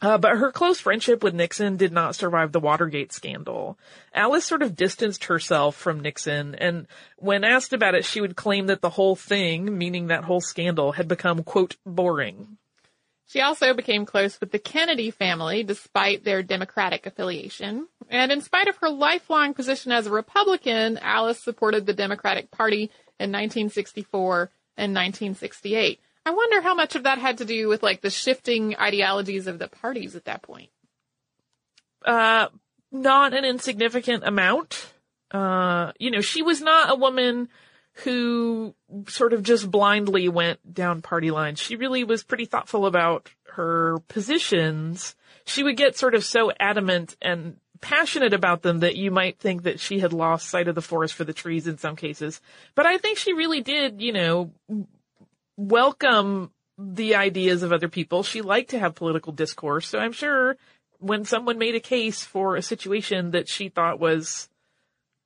Uh, 0.01 0.17
but 0.17 0.37
her 0.37 0.51
close 0.51 0.79
friendship 0.79 1.23
with 1.23 1.35
Nixon 1.35 1.77
did 1.77 1.91
not 1.91 2.15
survive 2.15 2.51
the 2.51 2.59
Watergate 2.59 3.13
scandal. 3.13 3.77
Alice 4.13 4.45
sort 4.45 4.63
of 4.63 4.75
distanced 4.75 5.25
herself 5.25 5.75
from 5.75 5.99
Nixon, 5.99 6.55
and 6.55 6.87
when 7.17 7.43
asked 7.43 7.71
about 7.71 7.93
it, 7.93 8.03
she 8.03 8.19
would 8.19 8.35
claim 8.35 8.67
that 8.67 8.81
the 8.81 8.89
whole 8.89 9.15
thing, 9.15 9.77
meaning 9.77 10.07
that 10.07 10.23
whole 10.23 10.41
scandal, 10.41 10.93
had 10.93 11.07
become, 11.07 11.43
quote, 11.43 11.75
boring. 11.85 12.57
She 13.27 13.39
also 13.39 13.73
became 13.73 14.05
close 14.05 14.41
with 14.41 14.51
the 14.51 14.59
Kennedy 14.59 15.09
family 15.09 15.63
despite 15.63 16.25
their 16.25 16.43
Democratic 16.43 17.05
affiliation. 17.05 17.87
And 18.09 18.29
in 18.29 18.41
spite 18.41 18.67
of 18.67 18.75
her 18.77 18.89
lifelong 18.89 19.53
position 19.53 19.93
as 19.93 20.07
a 20.07 20.11
Republican, 20.11 20.97
Alice 20.97 21.41
supported 21.41 21.85
the 21.85 21.93
Democratic 21.93 22.51
Party 22.51 22.91
in 23.19 23.31
1964 23.31 24.51
and 24.75 24.93
1968. 24.93 26.01
I 26.25 26.31
wonder 26.31 26.61
how 26.61 26.75
much 26.75 26.95
of 26.95 27.03
that 27.03 27.17
had 27.17 27.39
to 27.39 27.45
do 27.45 27.67
with 27.67 27.81
like 27.81 28.01
the 28.01 28.09
shifting 28.09 28.75
ideologies 28.77 29.47
of 29.47 29.59
the 29.59 29.67
parties 29.67 30.15
at 30.15 30.25
that 30.25 30.41
point. 30.41 30.69
Uh, 32.05 32.47
not 32.91 33.33
an 33.33 33.45
insignificant 33.45 34.23
amount. 34.25 34.93
Uh, 35.31 35.91
you 35.97 36.11
know, 36.11 36.21
she 36.21 36.41
was 36.41 36.61
not 36.61 36.91
a 36.91 36.95
woman 36.95 37.49
who 38.03 38.73
sort 39.07 39.33
of 39.33 39.43
just 39.43 39.69
blindly 39.69 40.29
went 40.29 40.73
down 40.73 41.01
party 41.01 41.31
lines. 41.31 41.59
She 41.59 41.75
really 41.75 42.03
was 42.03 42.23
pretty 42.23 42.45
thoughtful 42.45 42.85
about 42.85 43.29
her 43.53 43.99
positions. 44.07 45.15
She 45.45 45.63
would 45.63 45.77
get 45.77 45.97
sort 45.97 46.15
of 46.15 46.23
so 46.23 46.51
adamant 46.59 47.15
and 47.21 47.57
passionate 47.81 48.33
about 48.33 48.61
them 48.61 48.79
that 48.79 48.95
you 48.95 49.11
might 49.11 49.39
think 49.39 49.63
that 49.63 49.79
she 49.79 49.99
had 49.99 50.13
lost 50.13 50.49
sight 50.49 50.67
of 50.67 50.75
the 50.75 50.81
forest 50.81 51.15
for 51.15 51.23
the 51.23 51.33
trees 51.33 51.67
in 51.67 51.77
some 51.77 51.95
cases. 51.95 52.39
But 52.75 52.85
I 52.85 52.97
think 52.97 53.17
she 53.17 53.33
really 53.33 53.61
did, 53.61 54.01
you 54.01 54.13
know, 54.13 54.51
welcome 55.61 56.51
the 56.77 57.15
ideas 57.15 57.63
of 57.63 57.71
other 57.71 57.89
people. 57.89 58.23
She 58.23 58.41
liked 58.41 58.71
to 58.71 58.79
have 58.79 58.95
political 58.95 59.31
discourse. 59.31 59.87
So 59.87 59.99
I'm 59.99 60.13
sure 60.13 60.57
when 60.99 61.25
someone 61.25 61.57
made 61.57 61.75
a 61.75 61.79
case 61.79 62.23
for 62.23 62.55
a 62.55 62.61
situation 62.61 63.31
that 63.31 63.47
she 63.47 63.69
thought 63.69 63.99
was 63.99 64.49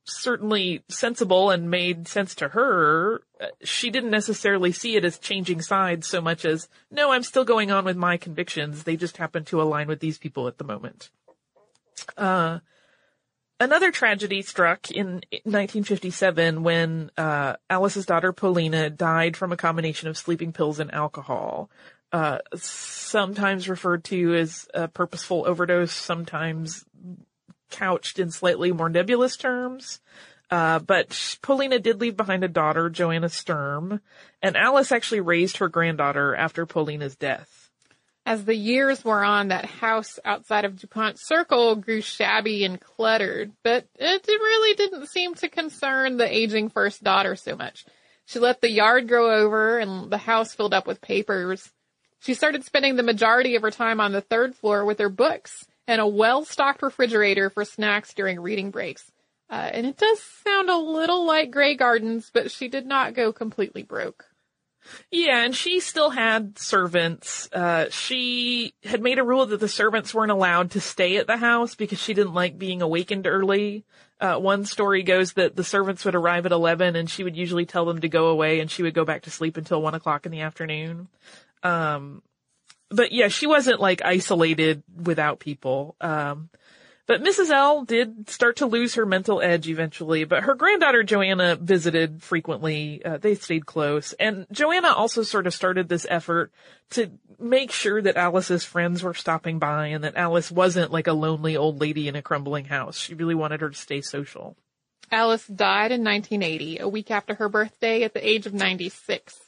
certainly 0.03 0.83
sensible 0.87 1.49
and 1.49 1.69
made 1.69 2.07
sense 2.07 2.35
to 2.35 2.49
her, 2.49 3.21
uh, 3.41 3.47
she 3.63 3.89
didn't 3.89 4.11
necessarily 4.11 4.71
see 4.71 4.95
it 4.95 5.05
as 5.05 5.17
changing 5.17 5.61
sides 5.61 6.07
so 6.07 6.21
much 6.21 6.45
as, 6.45 6.69
no, 6.91 7.11
I'm 7.11 7.23
still 7.23 7.45
going 7.45 7.71
on 7.71 7.85
with 7.85 7.97
my 7.97 8.17
convictions. 8.17 8.83
They 8.83 8.97
just 8.97 9.17
happen 9.17 9.45
to 9.45 9.61
align 9.61 9.87
with 9.87 9.99
these 9.99 10.17
people 10.17 10.47
at 10.47 10.57
the 10.57 10.63
moment. 10.63 11.09
Uh, 12.17 12.59
another 13.59 13.91
tragedy 13.91 14.41
struck 14.41 14.91
in 14.91 15.21
1957 15.43 16.63
when 16.63 17.11
uh, 17.17 17.55
Alice's 17.69 18.05
daughter 18.05 18.33
Paulina 18.33 18.89
died 18.89 19.37
from 19.37 19.51
a 19.51 19.57
combination 19.57 20.09
of 20.09 20.17
sleeping 20.17 20.51
pills 20.51 20.79
and 20.79 20.93
alcohol. 20.93 21.69
Uh, 22.11 22.39
sometimes 22.55 23.67
referred 23.67 24.03
to 24.05 24.35
as 24.35 24.67
a 24.73 24.87
purposeful 24.87 25.45
overdose, 25.45 25.91
sometimes 25.91 26.85
couched 27.71 28.19
in 28.19 28.31
slightly 28.31 28.71
more 28.71 28.89
nebulous 28.89 29.35
terms. 29.35 29.99
Uh, 30.51 30.79
but 30.79 31.37
Paulina 31.41 31.79
did 31.79 31.99
leave 31.99 32.15
behind 32.15 32.43
a 32.43 32.47
daughter, 32.47 32.89
Joanna 32.89 33.29
Sturm, 33.29 33.99
and 34.41 34.55
Alice 34.55 34.91
actually 34.91 35.21
raised 35.21 35.57
her 35.57 35.67
granddaughter 35.67 36.35
after 36.35 36.65
Paulina's 36.65 37.15
death. 37.15 37.64
As 38.25 38.43
the 38.43 38.55
years 38.55 39.05
wore 39.05 39.23
on, 39.23 39.49
that 39.49 39.65
house 39.65 40.17
outside 40.25 40.65
of 40.65 40.79
DuPont 40.79 41.19
Circle 41.19 41.75
grew 41.75 42.01
shabby 42.01 42.65
and 42.65 42.81
cluttered, 42.81 43.51
but 43.63 43.85
it 43.99 44.27
really 44.27 44.75
didn't 44.75 45.07
seem 45.07 45.35
to 45.35 45.47
concern 45.47 46.17
the 46.17 46.35
aging 46.35 46.69
first 46.69 47.03
daughter 47.03 47.35
so 47.35 47.55
much. 47.55 47.85
She 48.25 48.39
let 48.39 48.61
the 48.61 48.71
yard 48.71 49.07
grow 49.07 49.31
over 49.31 49.77
and 49.77 50.09
the 50.09 50.17
house 50.17 50.55
filled 50.55 50.73
up 50.73 50.87
with 50.87 51.01
papers. 51.01 51.71
She 52.19 52.33
started 52.33 52.63
spending 52.63 52.95
the 52.95 53.03
majority 53.03 53.55
of 53.55 53.61
her 53.61 53.69
time 53.69 53.99
on 53.99 54.11
the 54.11 54.21
third 54.21 54.55
floor 54.55 54.83
with 54.85 54.97
her 54.97 55.09
books 55.09 55.67
and 55.87 56.01
a 56.01 56.07
well-stocked 56.07 56.81
refrigerator 56.81 57.51
for 57.51 57.63
snacks 57.63 58.15
during 58.15 58.39
reading 58.39 58.71
breaks. 58.71 59.11
Uh, 59.51 59.69
and 59.71 59.85
it 59.85 59.97
does 59.97 60.19
sound 60.43 60.71
a 60.71 60.77
little 60.77 61.27
like 61.27 61.51
Grey 61.51 61.75
Gardens, 61.75 62.31
but 62.33 62.49
she 62.49 62.67
did 62.67 62.87
not 62.87 63.13
go 63.13 63.31
completely 63.31 63.83
broke. 63.83 64.25
Yeah, 65.11 65.43
and 65.43 65.55
she 65.55 65.79
still 65.79 66.09
had 66.09 66.57
servants. 66.57 67.49
Uh, 67.51 67.89
she 67.89 68.73
had 68.83 69.01
made 69.01 69.19
a 69.19 69.23
rule 69.23 69.45
that 69.45 69.59
the 69.59 69.67
servants 69.67 70.13
weren't 70.13 70.31
allowed 70.31 70.71
to 70.71 70.81
stay 70.81 71.17
at 71.17 71.27
the 71.27 71.37
house 71.37 71.75
because 71.75 71.99
she 71.99 72.13
didn't 72.13 72.33
like 72.33 72.57
being 72.57 72.81
awakened 72.81 73.27
early. 73.27 73.85
Uh, 74.19 74.37
one 74.37 74.65
story 74.65 75.03
goes 75.03 75.33
that 75.33 75.55
the 75.55 75.63
servants 75.63 76.05
would 76.05 76.15
arrive 76.15 76.45
at 76.45 76.51
11 76.51 76.95
and 76.95 77.09
she 77.09 77.23
would 77.23 77.35
usually 77.35 77.65
tell 77.65 77.85
them 77.85 77.99
to 78.01 78.09
go 78.09 78.27
away 78.27 78.59
and 78.59 78.71
she 78.71 78.83
would 78.83 78.93
go 78.93 79.03
back 79.05 79.23
to 79.23 79.31
sleep 79.31 79.57
until 79.57 79.81
1 79.81 79.93
o'clock 79.93 80.25
in 80.25 80.31
the 80.31 80.41
afternoon. 80.41 81.09
Um, 81.63 82.21
but 82.89 83.11
yeah, 83.11 83.27
she 83.27 83.47
wasn't 83.47 83.81
like 83.81 84.01
isolated 84.05 84.83
without 84.95 85.39
people. 85.39 85.95
Um, 85.99 86.49
but 87.07 87.21
Mrs. 87.21 87.51
L 87.51 87.83
did 87.83 88.29
start 88.29 88.57
to 88.57 88.65
lose 88.65 88.95
her 88.95 89.05
mental 89.05 89.41
edge 89.41 89.67
eventually, 89.67 90.23
but 90.23 90.43
her 90.43 90.55
granddaughter 90.55 91.03
Joanna 91.03 91.55
visited 91.55 92.23
frequently. 92.23 93.03
Uh, 93.05 93.17
they 93.17 93.35
stayed 93.35 93.65
close. 93.65 94.13
And 94.13 94.47
Joanna 94.51 94.89
also 94.89 95.21
sort 95.21 95.45
of 95.45 95.53
started 95.53 95.87
this 95.87 96.07
effort 96.09 96.51
to 96.91 97.11
make 97.39 97.71
sure 97.71 98.01
that 98.01 98.17
Alice's 98.17 98.63
friends 98.63 99.03
were 99.03 99.13
stopping 99.13 99.59
by 99.59 99.87
and 99.87 100.03
that 100.03 100.15
Alice 100.15 100.51
wasn't 100.51 100.91
like 100.91 101.07
a 101.07 101.13
lonely 101.13 101.55
old 101.55 101.79
lady 101.79 102.07
in 102.07 102.15
a 102.15 102.23
crumbling 102.23 102.65
house. 102.65 102.97
She 102.97 103.13
really 103.13 103.35
wanted 103.35 103.61
her 103.61 103.69
to 103.69 103.77
stay 103.77 104.01
social. 104.01 104.57
Alice 105.11 105.45
died 105.45 105.91
in 105.91 106.03
1980, 106.03 106.79
a 106.79 106.89
week 106.89 107.11
after 107.11 107.35
her 107.35 107.49
birthday 107.49 108.03
at 108.03 108.13
the 108.13 108.27
age 108.27 108.47
of 108.47 108.53
96. 108.53 109.39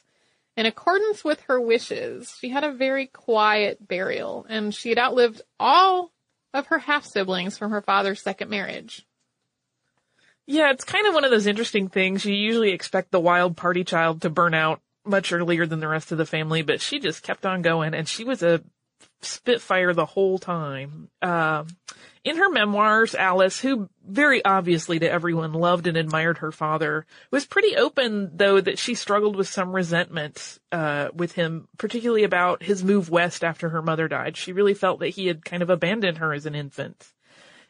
In 0.56 0.66
accordance 0.66 1.24
with 1.24 1.40
her 1.42 1.60
wishes, 1.60 2.34
she 2.40 2.48
had 2.50 2.64
a 2.64 2.72
very 2.72 3.06
quiet 3.06 3.86
burial, 3.86 4.46
and 4.48 4.74
she 4.74 4.88
had 4.88 4.98
outlived 4.98 5.42
all 5.58 6.12
of 6.54 6.66
her 6.66 6.78
half 6.78 7.04
siblings 7.04 7.58
from 7.58 7.70
her 7.70 7.82
father's 7.82 8.22
second 8.22 8.48
marriage. 8.50 9.06
Yeah, 10.46 10.70
it's 10.70 10.84
kind 10.84 11.06
of 11.06 11.14
one 11.14 11.24
of 11.24 11.30
those 11.30 11.46
interesting 11.46 11.88
things. 11.88 12.24
You 12.24 12.34
usually 12.34 12.70
expect 12.70 13.10
the 13.10 13.20
wild 13.20 13.56
party 13.56 13.84
child 13.84 14.22
to 14.22 14.30
burn 14.30 14.54
out 14.54 14.80
much 15.04 15.32
earlier 15.32 15.66
than 15.66 15.80
the 15.80 15.88
rest 15.88 16.10
of 16.10 16.18
the 16.18 16.26
family, 16.26 16.62
but 16.62 16.80
she 16.80 16.98
just 16.98 17.22
kept 17.22 17.44
on 17.44 17.60
going, 17.62 17.94
and 17.94 18.08
she 18.08 18.24
was 18.24 18.42
a 18.42 18.62
Spitfire 19.20 19.94
the 19.94 20.06
whole 20.06 20.38
time. 20.38 21.08
Uh, 21.20 21.64
in 22.28 22.36
her 22.36 22.50
memoirs, 22.50 23.14
Alice, 23.14 23.60
who 23.60 23.88
very 24.06 24.44
obviously 24.44 24.98
to 24.98 25.10
everyone 25.10 25.52
loved 25.52 25.86
and 25.86 25.96
admired 25.96 26.38
her 26.38 26.52
father, 26.52 27.06
was 27.30 27.46
pretty 27.46 27.76
open 27.76 28.36
though 28.36 28.60
that 28.60 28.78
she 28.78 28.94
struggled 28.94 29.36
with 29.36 29.48
some 29.48 29.72
resentment 29.72 30.58
uh, 30.72 31.08
with 31.14 31.32
him, 31.32 31.68
particularly 31.78 32.24
about 32.24 32.62
his 32.62 32.84
move 32.84 33.10
west 33.10 33.44
after 33.44 33.70
her 33.70 33.82
mother 33.82 34.08
died. 34.08 34.36
She 34.36 34.52
really 34.52 34.74
felt 34.74 35.00
that 35.00 35.08
he 35.08 35.26
had 35.26 35.44
kind 35.44 35.62
of 35.62 35.70
abandoned 35.70 36.18
her 36.18 36.32
as 36.32 36.46
an 36.46 36.54
infant. 36.54 37.12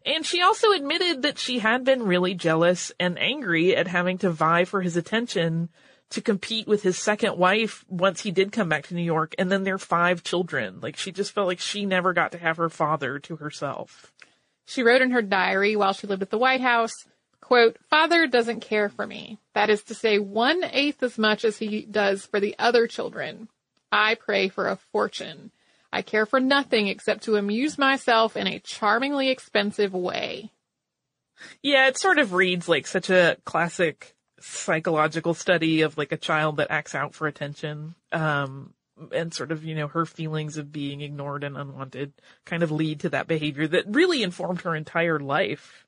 And 0.06 0.24
she 0.24 0.42
also 0.42 0.72
admitted 0.72 1.22
that 1.22 1.38
she 1.38 1.58
had 1.58 1.84
been 1.84 2.04
really 2.04 2.34
jealous 2.34 2.92
and 2.98 3.18
angry 3.18 3.76
at 3.76 3.86
having 3.86 4.18
to 4.18 4.30
vie 4.30 4.64
for 4.64 4.80
his 4.80 4.96
attention 4.96 5.68
to 6.10 6.22
compete 6.22 6.66
with 6.66 6.82
his 6.82 6.96
second 6.96 7.36
wife 7.36 7.84
once 7.88 8.22
he 8.22 8.30
did 8.30 8.52
come 8.52 8.68
back 8.68 8.86
to 8.86 8.94
New 8.94 9.02
York 9.02 9.34
and 9.38 9.52
then 9.52 9.64
their 9.64 9.78
five 9.78 10.22
children. 10.22 10.80
Like 10.80 10.96
she 10.96 11.12
just 11.12 11.32
felt 11.32 11.46
like 11.48 11.60
she 11.60 11.84
never 11.84 12.12
got 12.12 12.32
to 12.32 12.38
have 12.38 12.56
her 12.56 12.70
father 12.70 13.18
to 13.20 13.36
herself. 13.36 14.12
She 14.68 14.83
wrote 14.83 15.00
in 15.00 15.12
her 15.12 15.22
diary 15.22 15.76
while 15.76 15.94
she 15.94 16.07
lived 16.07 16.20
at 16.20 16.28
the 16.28 16.37
White 16.37 16.61
House, 16.61 16.92
quote, 17.40 17.78
Father 17.88 18.26
doesn't 18.26 18.61
care 18.61 18.90
for 18.90 19.07
me. 19.07 19.38
That 19.54 19.70
is 19.70 19.83
to 19.85 19.94
say 19.94 20.18
one 20.18 20.62
eighth 20.62 21.02
as 21.02 21.16
much 21.16 21.46
as 21.46 21.57
he 21.57 21.87
does 21.87 22.26
for 22.26 22.38
the 22.38 22.54
other 22.59 22.87
children. 22.87 23.48
I 23.90 24.14
pray 24.14 24.50
for 24.50 24.68
a 24.68 24.76
fortune. 24.92 25.52
I 25.90 26.02
care 26.02 26.26
for 26.26 26.38
nothing 26.38 26.87
except 26.87 27.22
to 27.22 27.37
amuse 27.37 27.78
myself 27.78 28.37
in 28.37 28.46
a 28.46 28.59
charmingly 28.59 29.31
expensive 29.31 29.94
way. 29.94 30.52
Yeah, 31.62 31.88
it 31.88 31.98
sort 31.98 32.18
of 32.18 32.35
reads 32.35 32.68
like 32.68 32.87
such 32.87 33.09
a 33.09 33.38
classic 33.46 34.14
psychological 34.38 35.33
study 35.33 35.81
of 35.81 35.96
like 35.96 36.12
a 36.12 36.18
child 36.18 36.59
that 36.59 36.70
acts 36.70 36.94
out 36.94 37.14
for 37.14 37.26
attention. 37.26 37.94
Um, 38.12 38.74
and 39.12 39.32
sort 39.32 39.52
of, 39.52 39.64
you 39.64 39.74
know, 39.74 39.88
her 39.88 40.06
feelings 40.06 40.56
of 40.56 40.72
being 40.72 41.00
ignored 41.00 41.44
and 41.44 41.56
unwanted 41.56 42.12
kind 42.44 42.62
of 42.62 42.70
lead 42.70 43.00
to 43.00 43.11
that 43.11 43.26
behavior 43.26 43.66
that 43.68 43.84
really 43.88 44.22
informed 44.22 44.62
her 44.62 44.74
entire 44.74 45.20
life. 45.20 45.87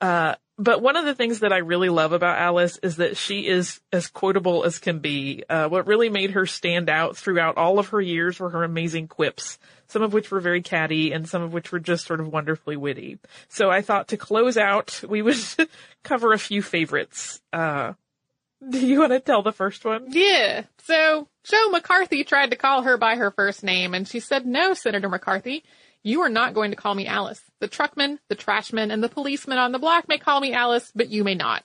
Uh, 0.00 0.34
but 0.58 0.82
one 0.82 0.96
of 0.96 1.04
the 1.04 1.14
things 1.14 1.40
that 1.40 1.52
I 1.52 1.58
really 1.58 1.88
love 1.88 2.12
about 2.12 2.38
Alice 2.38 2.78
is 2.82 2.96
that 2.96 3.16
she 3.16 3.46
is 3.46 3.80
as 3.92 4.08
quotable 4.08 4.64
as 4.64 4.78
can 4.78 4.98
be. 4.98 5.44
Uh, 5.48 5.68
what 5.68 5.86
really 5.86 6.08
made 6.08 6.32
her 6.32 6.44
stand 6.44 6.90
out 6.90 7.16
throughout 7.16 7.56
all 7.56 7.78
of 7.78 7.88
her 7.88 8.00
years 8.00 8.38
were 8.38 8.50
her 8.50 8.62
amazing 8.62 9.08
quips, 9.08 9.58
some 9.86 10.02
of 10.02 10.12
which 10.12 10.30
were 10.30 10.40
very 10.40 10.60
catty 10.60 11.12
and 11.12 11.28
some 11.28 11.42
of 11.42 11.52
which 11.52 11.72
were 11.72 11.80
just 11.80 12.06
sort 12.06 12.20
of 12.20 12.28
wonderfully 12.28 12.76
witty. 12.76 13.18
So 13.48 13.70
I 13.70 13.80
thought 13.80 14.08
to 14.08 14.16
close 14.16 14.56
out, 14.56 15.02
we 15.08 15.22
would 15.22 15.38
cover 16.02 16.32
a 16.32 16.38
few 16.38 16.62
favorites. 16.62 17.40
Uh, 17.52 17.94
do 18.70 18.78
you 18.86 19.00
want 19.00 19.12
to 19.12 19.20
tell 19.20 19.42
the 19.42 19.52
first 19.52 19.84
one? 19.84 20.06
Yeah. 20.08 20.64
So 20.84 21.28
Joe 21.44 21.68
McCarthy 21.70 22.24
tried 22.24 22.50
to 22.50 22.56
call 22.56 22.82
her 22.82 22.96
by 22.96 23.16
her 23.16 23.30
first 23.30 23.62
name 23.62 23.94
and 23.94 24.06
she 24.06 24.20
said, 24.20 24.46
no, 24.46 24.74
Senator 24.74 25.08
McCarthy. 25.08 25.64
You 26.04 26.22
are 26.22 26.28
not 26.28 26.54
going 26.54 26.72
to 26.72 26.76
call 26.76 26.94
me 26.94 27.06
Alice. 27.06 27.40
The 27.60 27.68
truckman, 27.68 28.18
the 28.28 28.34
trashman, 28.34 28.92
and 28.92 29.04
the 29.04 29.08
policeman 29.08 29.58
on 29.58 29.70
the 29.70 29.78
block 29.78 30.08
may 30.08 30.18
call 30.18 30.40
me 30.40 30.52
Alice, 30.52 30.90
but 30.94 31.10
you 31.10 31.22
may 31.22 31.36
not. 31.36 31.62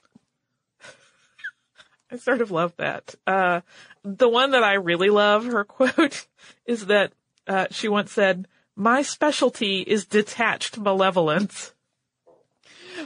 I 2.12 2.18
sort 2.18 2.42
of 2.42 2.52
love 2.52 2.74
that. 2.78 3.16
Uh, 3.26 3.62
the 4.04 4.30
one 4.30 4.52
that 4.52 4.64
I 4.64 4.76
really 4.76 5.10
love, 5.10 5.46
her 5.46 5.64
quote, 5.66 6.28
is 6.68 6.86
that 6.86 7.14
uh, 7.48 7.66
she 7.72 7.90
once 7.90 8.12
said, 8.12 8.48
"My 8.76 9.02
specialty 9.02 9.82
is 9.82 10.06
detached 10.06 10.78
malevolence." 10.78 11.74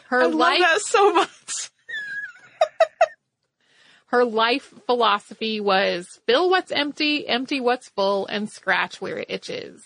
Her 0.08 0.24
I 0.24 0.26
life, 0.26 0.34
love 0.34 0.60
that 0.60 0.82
so 0.82 1.14
much. 1.14 1.71
Her 4.12 4.24
life 4.26 4.74
philosophy 4.86 5.60
was 5.60 6.20
fill 6.28 6.50
what's 6.50 6.72
empty, 6.72 7.28
empty 7.28 7.60
what's 7.60 7.90
full, 7.90 8.28
and 8.28 8.50
scratch 8.50 9.02
where 9.02 9.18
it 9.18 9.28
itches. 9.30 9.84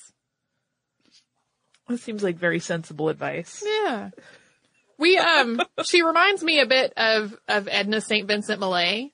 That 1.88 2.00
seems 2.00 2.24
like 2.24 2.38
very 2.38 2.60
sensible 2.60 3.10
advice. 3.10 3.64
Yeah. 3.66 4.10
We 4.98 5.18
um 5.18 5.62
she 5.84 6.02
reminds 6.02 6.44
me 6.44 6.60
a 6.60 6.66
bit 6.66 6.94
of 6.98 7.38
of 7.48 7.68
Edna 7.70 8.02
St. 8.02 8.28
Vincent 8.28 8.60
Millay. 8.60 9.12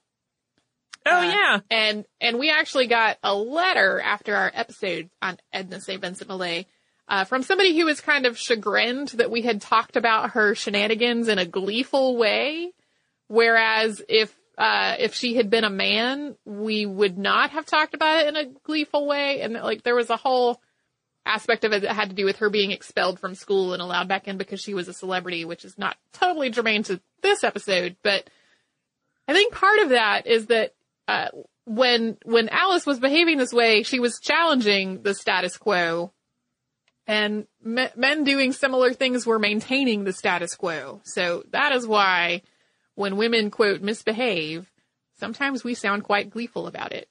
Oh 1.06 1.20
Uh, 1.20 1.24
yeah. 1.24 1.60
And 1.70 2.06
and 2.22 2.40
we 2.40 2.50
actually 2.50 2.88
got 2.88 3.18
a 3.24 3.36
letter 3.36 4.00
after 4.00 4.36
our 4.36 4.52
episode 4.54 5.10
on 5.22 5.38
Edna 5.52 5.82
St. 5.82 6.00
Vincent 6.00 6.30
Millay 6.30 6.68
uh, 7.08 7.26
from 7.26 7.44
somebody 7.44 7.78
who 7.78 7.86
was 7.86 8.00
kind 8.00 8.26
of 8.26 8.38
chagrined 8.38 9.10
that 9.10 9.32
we 9.32 9.42
had 9.42 9.62
talked 9.62 9.98
about 9.98 10.32
her 10.32 10.56
shenanigans 10.56 11.28
in 11.28 11.40
a 11.40 11.46
gleeful 11.46 12.16
way, 12.16 12.72
whereas 13.28 14.02
if 14.08 14.34
uh, 14.58 14.96
if 15.00 15.14
she 15.14 15.36
had 15.36 15.50
been 15.50 15.64
a 15.64 15.70
man, 15.70 16.36
we 16.46 16.86
would 16.86 17.18
not 17.18 17.52
have 17.52 17.66
talked 17.66 17.94
about 17.94 18.22
it 18.22 18.28
in 18.28 18.36
a 18.36 18.50
gleeful 18.64 19.08
way, 19.08 19.42
and 19.42 19.54
like 19.54 19.84
there 19.84 19.96
was 19.96 20.10
a 20.10 20.18
whole 20.18 20.62
aspect 21.26 21.64
of 21.64 21.72
it 21.72 21.84
that 21.84 21.94
had 21.94 22.10
to 22.10 22.16
do 22.16 22.26
with 22.26 22.38
her 22.38 22.50
being 22.50 22.72
expelled 22.72 23.20
from 23.20 23.36
school 23.36 23.74
and 23.74 23.82
allowed 23.82 24.08
back 24.08 24.28
in 24.28 24.38
because 24.38 24.60
she 24.60 24.74
was 24.74 24.88
a 24.88 24.94
celebrity, 24.94 25.46
which 25.46 25.64
is 25.64 25.78
not 25.78 25.96
totally 26.14 26.50
germane 26.50 26.84
to 26.84 27.00
this 27.22 27.44
episode, 27.44 27.96
but 28.04 28.30
I 29.28 29.34
think 29.34 29.54
part 29.54 29.80
of 29.80 29.90
that 29.90 30.28
is 30.28 30.48
that 30.48 30.74
uh, 31.08 31.28
when 31.66 32.18
when 32.26 32.50
Alice 32.50 32.86
was 32.86 33.00
behaving 33.00 33.38
this 33.38 33.54
way, 33.54 33.84
she 33.84 34.00
was 34.00 34.20
challenging 34.20 35.04
the 35.04 35.14
status 35.14 35.58
quo, 35.58 36.12
and 37.08 37.46
me- 37.64 37.90
men 37.96 38.24
doing 38.24 38.52
similar 38.52 38.94
things 38.94 39.26
were 39.26 39.40
maintaining 39.40 40.04
the 40.04 40.14
status 40.14 40.56
quo. 40.56 41.02
So 41.04 41.44
that 41.52 41.72
is 41.72 41.88
why 41.88 42.42
when 42.96 43.18
women 43.18 43.52
quote 43.52 43.82
misbehave, 43.82 44.72
sometimes 45.20 45.64
we 45.64 45.74
sound 45.74 46.04
quite 46.04 46.30
gleeful 46.30 46.68
about 46.68 46.92
it. 46.92 47.08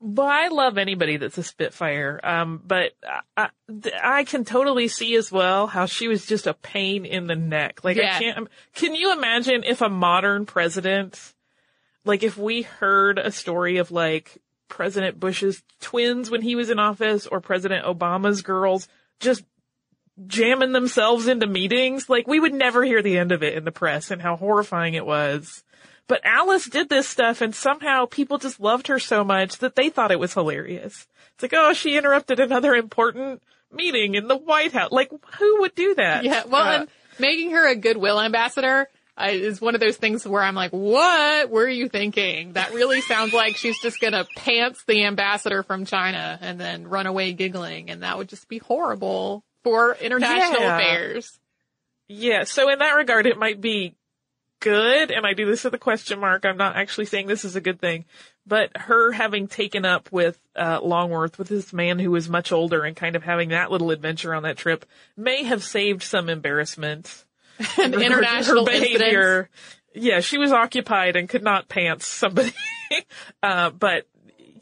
Well, 0.00 0.28
I 0.28 0.48
love 0.48 0.76
anybody 0.76 1.16
that's 1.16 1.38
a 1.38 1.42
Spitfire, 1.42 2.20
um, 2.22 2.60
but 2.62 2.92
I, 3.36 3.48
I 4.02 4.24
can 4.24 4.44
totally 4.44 4.86
see 4.88 5.16
as 5.16 5.32
well 5.32 5.66
how 5.66 5.86
she 5.86 6.08
was 6.08 6.26
just 6.26 6.46
a 6.46 6.52
pain 6.52 7.06
in 7.06 7.26
the 7.26 7.36
neck. 7.36 7.82
Like 7.84 7.96
Yeah. 7.96 8.14
I 8.14 8.18
can't. 8.18 8.48
Can 8.74 8.94
you 8.94 9.12
imagine 9.12 9.64
if 9.64 9.80
a 9.80 9.88
modern 9.88 10.44
president, 10.44 11.18
like 12.04 12.22
if 12.22 12.36
we 12.36 12.62
heard 12.62 13.18
a 13.18 13.30
story 13.30 13.78
of 13.78 13.90
like 13.92 14.42
President 14.68 15.18
Bush's 15.18 15.62
twins 15.80 16.30
when 16.30 16.42
he 16.42 16.54
was 16.54 16.68
in 16.68 16.78
office, 16.78 17.26
or 17.26 17.40
President 17.40 17.86
Obama's 17.86 18.42
girls 18.42 18.88
just 19.20 19.42
jamming 20.26 20.72
themselves 20.72 21.26
into 21.26 21.46
meetings, 21.46 22.08
like 22.08 22.26
we 22.26 22.40
would 22.40 22.54
never 22.54 22.84
hear 22.84 23.02
the 23.02 23.18
end 23.18 23.32
of 23.32 23.42
it 23.42 23.54
in 23.54 23.64
the 23.64 23.72
press 23.72 24.10
and 24.10 24.22
how 24.22 24.36
horrifying 24.36 24.94
it 24.94 25.06
was. 25.06 25.64
But 26.06 26.20
Alice 26.24 26.68
did 26.68 26.88
this 26.88 27.08
stuff 27.08 27.40
and 27.40 27.54
somehow 27.54 28.06
people 28.06 28.38
just 28.38 28.60
loved 28.60 28.88
her 28.88 28.98
so 28.98 29.24
much 29.24 29.58
that 29.58 29.74
they 29.74 29.88
thought 29.88 30.10
it 30.10 30.20
was 30.20 30.34
hilarious. 30.34 31.06
It's 31.34 31.42
like, 31.42 31.54
oh, 31.54 31.72
she 31.72 31.96
interrupted 31.96 32.38
another 32.38 32.74
important 32.74 33.42
meeting 33.72 34.14
in 34.14 34.28
the 34.28 34.36
White 34.36 34.72
House. 34.72 34.92
Like, 34.92 35.10
who 35.38 35.60
would 35.60 35.74
do 35.74 35.94
that? 35.96 36.24
Yeah, 36.24 36.44
well, 36.44 36.62
Uh, 36.62 36.78
and 36.80 36.88
making 37.18 37.52
her 37.52 37.66
a 37.68 37.74
goodwill 37.74 38.20
ambassador 38.20 38.88
uh, 39.16 39.28
is 39.30 39.60
one 39.60 39.74
of 39.74 39.80
those 39.80 39.96
things 39.96 40.26
where 40.26 40.42
I'm 40.42 40.54
like, 40.54 40.72
what 40.72 41.50
were 41.50 41.68
you 41.68 41.88
thinking? 41.88 42.52
That 42.52 42.72
really 42.72 43.00
sounds 43.00 43.32
like 43.32 43.56
she's 43.56 43.80
just 43.80 44.00
gonna 44.00 44.26
pants 44.36 44.84
the 44.86 45.04
ambassador 45.06 45.62
from 45.62 45.86
China 45.86 46.38
and 46.40 46.60
then 46.60 46.86
run 46.86 47.06
away 47.06 47.32
giggling, 47.32 47.90
and 47.90 48.02
that 48.02 48.18
would 48.18 48.28
just 48.28 48.48
be 48.48 48.58
horrible 48.58 49.42
for 49.64 49.96
international 50.00 50.60
Yeah. 50.60 50.76
affairs. 50.78 51.38
yeah. 52.08 52.44
So 52.44 52.70
in 52.70 52.78
that 52.78 52.92
regard, 52.92 53.26
it 53.26 53.36
might 53.38 53.60
be 53.60 53.94
good. 54.60 55.10
And 55.10 55.26
I 55.26 55.32
do 55.34 55.44
this 55.46 55.64
with 55.64 55.74
a 55.74 55.78
question 55.78 56.20
mark. 56.20 56.44
I'm 56.46 56.56
not 56.56 56.76
actually 56.76 57.06
saying 57.06 57.26
this 57.26 57.44
is 57.44 57.56
a 57.56 57.60
good 57.60 57.80
thing, 57.80 58.04
but 58.46 58.70
her 58.76 59.12
having 59.12 59.46
taken 59.48 59.84
up 59.84 60.10
with, 60.12 60.38
uh, 60.56 60.80
Longworth 60.82 61.38
with 61.38 61.48
this 61.48 61.72
man 61.72 61.98
who 61.98 62.10
was 62.10 62.28
much 62.28 62.52
older 62.52 62.82
and 62.84 62.94
kind 62.96 63.16
of 63.16 63.22
having 63.24 63.48
that 63.50 63.70
little 63.70 63.90
adventure 63.90 64.34
on 64.34 64.44
that 64.44 64.56
trip 64.56 64.86
may 65.16 65.42
have 65.44 65.62
saved 65.64 66.02
some 66.02 66.28
embarrassment. 66.30 67.24
And 67.78 67.94
her- 67.94 68.00
international 68.00 68.64
her 68.66 68.72
behavior. 68.72 69.48
incidents. 69.50 69.50
Yeah, 69.96 70.20
she 70.20 70.38
was 70.38 70.50
occupied 70.50 71.14
and 71.16 71.28
could 71.28 71.42
not 71.44 71.68
pants 71.68 72.06
somebody. 72.06 72.52
uh, 73.42 73.70
but 73.70 74.06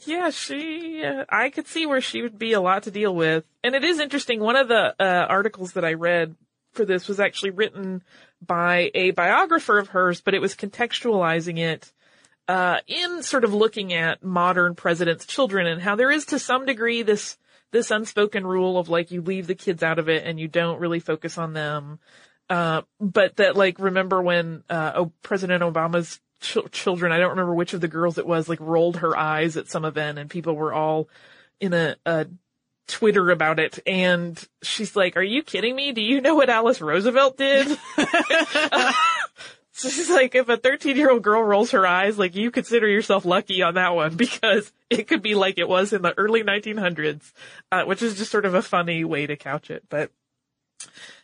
yeah, 0.07 0.31
she, 0.31 1.03
uh, 1.05 1.25
I 1.29 1.51
could 1.51 1.67
see 1.67 1.87
where 1.87 2.01
she 2.01 2.23
would 2.23 2.39
be 2.39 2.53
a 2.53 2.61
lot 2.61 2.85
to 2.85 2.91
deal 2.91 3.15
with. 3.15 3.45
And 3.63 3.75
it 3.75 3.85
is 3.85 3.99
interesting. 3.99 4.41
One 4.41 4.57
of 4.57 4.69
the, 4.69 4.95
uh, 4.99 5.27
articles 5.29 5.73
that 5.73 5.85
I 5.85 5.95
read 5.95 6.35
for 6.73 6.85
this 6.85 7.09
was 7.09 7.21
actually 7.21 7.51
written 7.51 8.03
by 8.45 8.91
a 8.95 9.11
biographer 9.13 9.79
of 9.79 9.89
hers, 9.89 10.21
but 10.21 10.35
it 10.35 10.41
was 10.41 10.55
contextualizing 10.55 11.59
it, 11.59 11.93
uh, 12.49 12.79
in 12.87 13.23
sort 13.23 13.45
of 13.45 13.55
looking 13.55 13.93
at 13.93 14.23
modern 14.23 14.75
presidents' 14.75 15.27
children 15.27 15.67
and 15.67 15.81
how 15.81 15.95
there 15.95 16.11
is 16.11 16.27
to 16.27 16.39
some 16.39 16.67
degree 16.67 17.03
this, 17.03 17.39
this 17.71 17.91
unspoken 17.91 18.47
rule 18.47 18.79
of 18.79 18.89
like 18.89 19.11
you 19.11 19.23
leave 19.23 19.47
the 19.47 19.55
kids 19.55 19.83
out 19.83 19.99
of 19.99 20.09
it 20.09 20.27
and 20.27 20.41
you 20.41 20.49
don't 20.49 20.81
really 20.81 21.01
focus 21.01 21.39
on 21.39 21.53
them. 21.53 21.99
Uh, 22.51 22.83
but 23.01 23.37
that 23.37 23.57
like 23.57 23.79
remember 23.79 24.21
when 24.21 24.63
uh 24.69 25.07
President 25.23 25.63
Obama's 25.63 26.21
ch- 26.43 26.71
children, 26.71 27.13
I 27.13 27.19
don't 27.19 27.31
remember 27.31 27.55
which 27.55 27.73
of 27.73 27.81
the 27.81 27.89
girls 27.89 28.19
it 28.19 28.27
was, 28.27 28.49
like 28.49 28.61
rolled 28.61 28.99
her 28.99 29.17
eyes 29.17 29.57
at 29.57 29.69
some 29.69 29.85
event 29.85 30.19
and 30.19 30.29
people 30.29 30.55
were 30.55 30.73
all 30.73 31.09
in 31.61 31.73
a, 31.73 31.97
a 32.05 32.27
Twitter 32.89 33.31
about 33.31 33.59
it 33.59 33.79
and 33.87 34.43
she's 34.63 34.95
like, 34.95 35.17
"Are 35.17 35.23
you 35.23 35.43
kidding 35.43 35.75
me? 35.75 35.93
Do 35.93 36.03
you 36.03 36.21
know 36.21 36.35
what 36.35 36.51
Alice 36.51 36.81
Roosevelt 36.81 37.39
did?" 37.39 37.69
So 37.69 37.77
she's 39.89 40.11
like, 40.11 40.35
if 40.35 40.49
a 40.49 40.57
13 40.57 40.97
year 40.97 41.11
old 41.11 41.23
girl 41.23 41.43
rolls 41.43 41.71
her 41.71 41.87
eyes, 41.87 42.19
like 42.19 42.35
you 42.35 42.51
consider 42.51 42.89
yourself 42.89 43.25
lucky 43.25 43.63
on 43.63 43.75
that 43.75 43.95
one 43.95 44.17
because 44.17 44.73
it 44.91 45.09
could 45.09 45.23
be 45.23 45.35
like 45.35 45.59
it 45.59 45.69
was 45.69 45.93
in 45.93 46.03
the 46.03 46.17
early 46.19 46.43
1900s, 46.43 47.33
uh, 47.71 47.85
which 47.85 48.03
is 48.03 48.17
just 48.17 48.31
sort 48.31 48.45
of 48.45 48.55
a 48.55 48.63
funny 48.63 49.05
way 49.05 49.27
to 49.27 49.37
couch 49.37 49.71
it. 49.71 49.85
But 49.89 50.11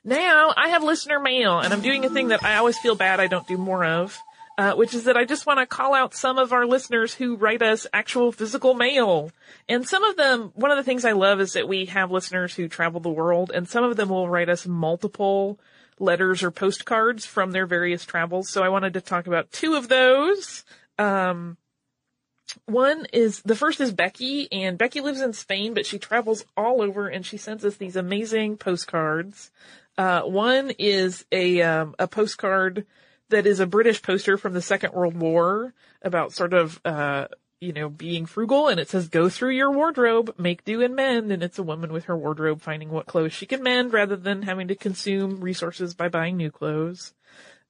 now 0.05 0.53
I 0.57 0.69
have 0.69 0.83
listener 0.83 1.19
mail 1.19 1.59
and 1.59 1.73
I'm 1.73 1.81
doing 1.81 2.05
a 2.05 2.09
thing 2.09 2.29
that 2.29 2.45
I 2.45 2.57
always 2.57 2.79
feel 2.79 2.95
bad 2.95 3.21
I 3.21 3.27
don't 3.27 3.47
do 3.47 3.59
more 3.59 3.85
of, 3.85 4.17
uh, 4.59 4.75
which 4.75 4.93
is 4.93 5.05
that 5.05 5.17
I 5.17 5.25
just 5.25 5.47
want 5.47 5.61
to 5.61 5.67
call 5.67 5.95
out 5.95 6.15
some 6.15 6.37
of 6.37 6.53
our 6.53 6.67
listeners 6.67 7.15
who 7.15 7.37
write 7.37 7.63
us 7.63 7.87
actual 7.93 8.33
physical 8.33 8.75
mail. 8.75 9.31
And 9.69 9.89
some 9.89 10.03
of 10.03 10.17
them, 10.17 10.51
one 10.57 10.73
of 10.73 10.77
the 10.77 10.83
things 10.83 11.05
I 11.05 11.13
love 11.13 11.41
is 11.41 11.53
that 11.53 11.69
we 11.69 11.87
have 11.87 12.11
listeners 12.11 12.57
who 12.57 12.67
travel 12.67 13.01
the 13.01 13.09
world 13.09 13.53
and 13.55 13.69
some 13.69 13.85
of 13.85 13.97
them 13.97 14.09
will 14.09 14.29
write 14.29 14.49
us 14.49 14.67
multiple 14.67 15.61
letters 16.01 16.43
or 16.43 16.51
postcards 16.51 17.25
from 17.25 17.53
their 17.53 17.67
various 17.67 18.05
travels. 18.05 18.51
So 18.51 18.65
I 18.65 18.69
wanted 18.69 18.95
to 18.95 19.01
talk 19.01 19.29
about 19.29 19.53
two 19.53 19.77
of 19.77 19.89
those. 19.89 20.65
Um, 20.99 21.57
one 22.65 23.07
is, 23.13 23.43
the 23.43 23.55
first 23.55 23.81
is 23.81 23.93
Becky, 23.93 24.51
and 24.51 24.77
Becky 24.77 25.01
lives 25.01 25.21
in 25.21 25.35
Spain, 25.35 25.73
but 25.73 25.87
she 25.87 26.01
travels 26.01 26.45
all 26.57 26.83
over 26.83 27.07
and 27.07 27.25
she 27.25 27.37
sends 27.37 27.65
us 27.65 27.77
these 27.77 27.95
amazing 27.95 28.57
postcards. 28.57 29.53
Uh, 29.97 30.23
one 30.23 30.73
is 30.81 31.25
a, 31.31 31.63
um, 31.63 31.95
a 32.01 32.09
postcard 32.09 32.85
that 33.31 33.47
is 33.47 33.61
a 33.61 33.67
British 33.67 34.03
poster 34.03 34.37
from 34.37 34.53
the 34.53 34.63
Second 34.63 34.93
World 34.93 35.17
War 35.17 35.75
about 36.03 36.33
sort 36.33 36.53
of, 36.55 36.81
uh, 36.85 37.27
you 37.61 37.73
know, 37.73 37.89
being 37.89 38.27
frugal 38.27 38.69
and 38.69 38.79
it 38.79 38.89
says 38.89 39.09
go 39.09 39.29
through 39.29 39.51
your 39.51 39.71
wardrobe, 39.73 40.35
make 40.39 40.65
do 40.65 40.83
and 40.83 40.95
mend. 40.95 41.33
And 41.33 41.43
it's 41.43 41.59
a 41.59 41.63
woman 41.63 41.93
with 41.93 42.05
her 42.05 42.17
wardrobe 42.17 42.61
finding 42.61 42.91
what 42.91 43.07
clothes 43.07 43.33
she 43.33 43.47
can 43.47 43.63
mend 43.63 43.93
rather 43.93 44.17
than 44.17 44.43
having 44.43 44.69
to 44.69 44.75
consume 44.75 45.41
resources 45.41 45.95
by 45.95 46.09
buying 46.09 46.37
new 46.37 46.51
clothes. 46.51 47.15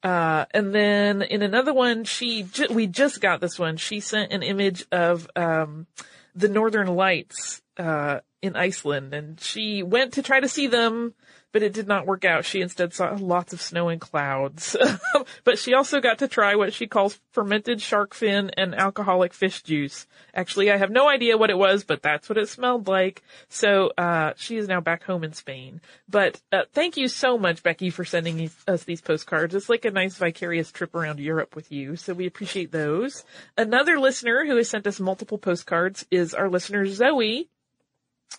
Uh, 0.03 0.45
and 0.53 0.75
then 0.75 1.23
in 1.23 1.43
another 1.43 1.75
one, 1.75 2.05
she, 2.05 2.45
ju- 2.45 2.69
we 2.71 2.87
just 2.87 3.21
got 3.21 3.41
this 3.41 3.59
one. 3.59 3.77
She 3.77 4.01
sent 4.01 4.33
an 4.33 4.43
image 4.43 4.87
of, 4.93 5.29
um, 5.35 5.87
the 6.35 6.49
Northern 6.49 6.87
Lights, 6.87 7.63
uh, 7.79 8.21
in 8.41 8.57
Iceland 8.57 9.15
and 9.15 9.41
she 9.41 9.83
went 9.83 10.13
to 10.15 10.23
try 10.23 10.41
to 10.41 10.49
see 10.49 10.69
them, 10.69 11.15
but 11.59 11.65
it 11.65 11.73
did 11.73 11.89
not 11.89 12.07
work 12.07 12.25
out. 12.25 12.45
She 12.45 12.61
instead 12.61 12.95
saw 12.95 13.17
lots 13.19 13.53
of 13.53 13.61
snow 13.61 13.89
and 13.89 14.01
clouds. 14.01 14.77
but 15.45 15.59
she 15.59 15.75
also 15.75 16.01
got 16.01 16.21
to 16.21 16.29
try 16.29 16.55
what 16.55 16.73
she 16.73 16.87
calls 16.87 17.19
fermented 17.33 17.83
shark 17.83 18.15
fin 18.15 18.53
and 18.57 18.77
alcoholic 18.77 19.35
fish 19.35 19.61
juice. 19.65 20.07
Actually, 20.33 20.71
I 20.71 20.77
have 20.77 20.93
no 20.93 21.09
idea 21.09 21.37
what 21.37 21.51
it 21.51 21.59
was, 21.59 21.83
but 21.83 22.01
that's 22.01 22.29
what 22.29 22.39
it 22.39 22.49
smelled 22.49 22.87
like. 22.87 23.25
So, 23.49 23.91
uh, 23.99 24.35
she 24.37 24.57
is 24.57 24.69
now 24.69 24.81
back 24.81 25.03
home 25.03 25.25
in 25.25 25.33
Spain. 25.33 25.81
But, 26.09 26.41
uh, 26.53 26.63
thank 26.75 26.97
you 26.97 27.09
so 27.09 27.37
much, 27.37 27.65
Becky, 27.65 27.91
for 27.91 28.05
sending 28.05 28.49
us 28.69 28.85
these 28.85 29.01
postcards. 29.01 29.53
It's 29.57 29.69
like 29.69 29.85
a 29.85 29.91
nice 29.91 30.15
vicarious 30.15 30.71
trip 30.71 30.95
around 30.95 31.19
Europe 31.19 31.57
with 31.57 31.73
you. 31.73 31.97
So 31.97 32.15
we 32.15 32.27
appreciate 32.27 32.71
those. 32.71 33.25
Another 33.57 33.99
listener 33.99 34.47
who 34.47 34.55
has 34.59 34.71
sent 34.71 34.87
us 34.87 35.01
multiple 35.01 35.39
postcards 35.39 36.07
is 36.13 36.35
our 36.35 36.49
listener 36.49 36.87
Zoe. 36.87 37.49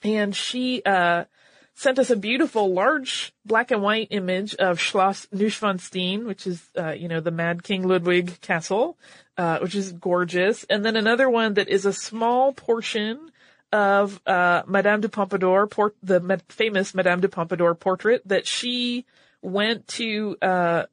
And 0.05 0.33
she, 0.33 0.81
uh, 0.85 1.25
sent 1.79 1.97
us 1.97 2.09
a 2.09 2.15
beautiful 2.17 2.73
large 2.73 3.31
black 3.45 3.71
and 3.71 3.81
white 3.81 4.09
image 4.11 4.53
of 4.55 4.79
Schloss 4.79 5.27
Neuschwanstein, 5.33 6.25
which 6.25 6.45
is, 6.45 6.61
uh, 6.77 6.91
you 6.91 7.07
know, 7.07 7.21
the 7.21 7.31
Mad 7.31 7.63
King 7.63 7.87
Ludwig 7.87 8.41
castle, 8.41 8.97
uh, 9.37 9.59
which 9.59 9.75
is 9.75 9.93
gorgeous. 9.93 10.65
And 10.69 10.83
then 10.83 10.97
another 10.97 11.29
one 11.29 11.53
that 11.53 11.69
is 11.69 11.85
a 11.85 11.93
small 11.93 12.51
portion 12.51 13.31
of, 13.71 14.19
uh, 14.27 14.63
Madame 14.67 14.99
de 14.99 15.07
Pompadour, 15.07 15.67
port- 15.67 15.95
the 16.03 16.41
famous 16.49 16.93
Madame 16.93 17.21
de 17.21 17.29
Pompadour 17.29 17.75
portrait 17.75 18.27
that 18.27 18.45
she 18.45 19.05
went 19.41 19.87
to, 19.87 20.35
uh, 20.41 20.83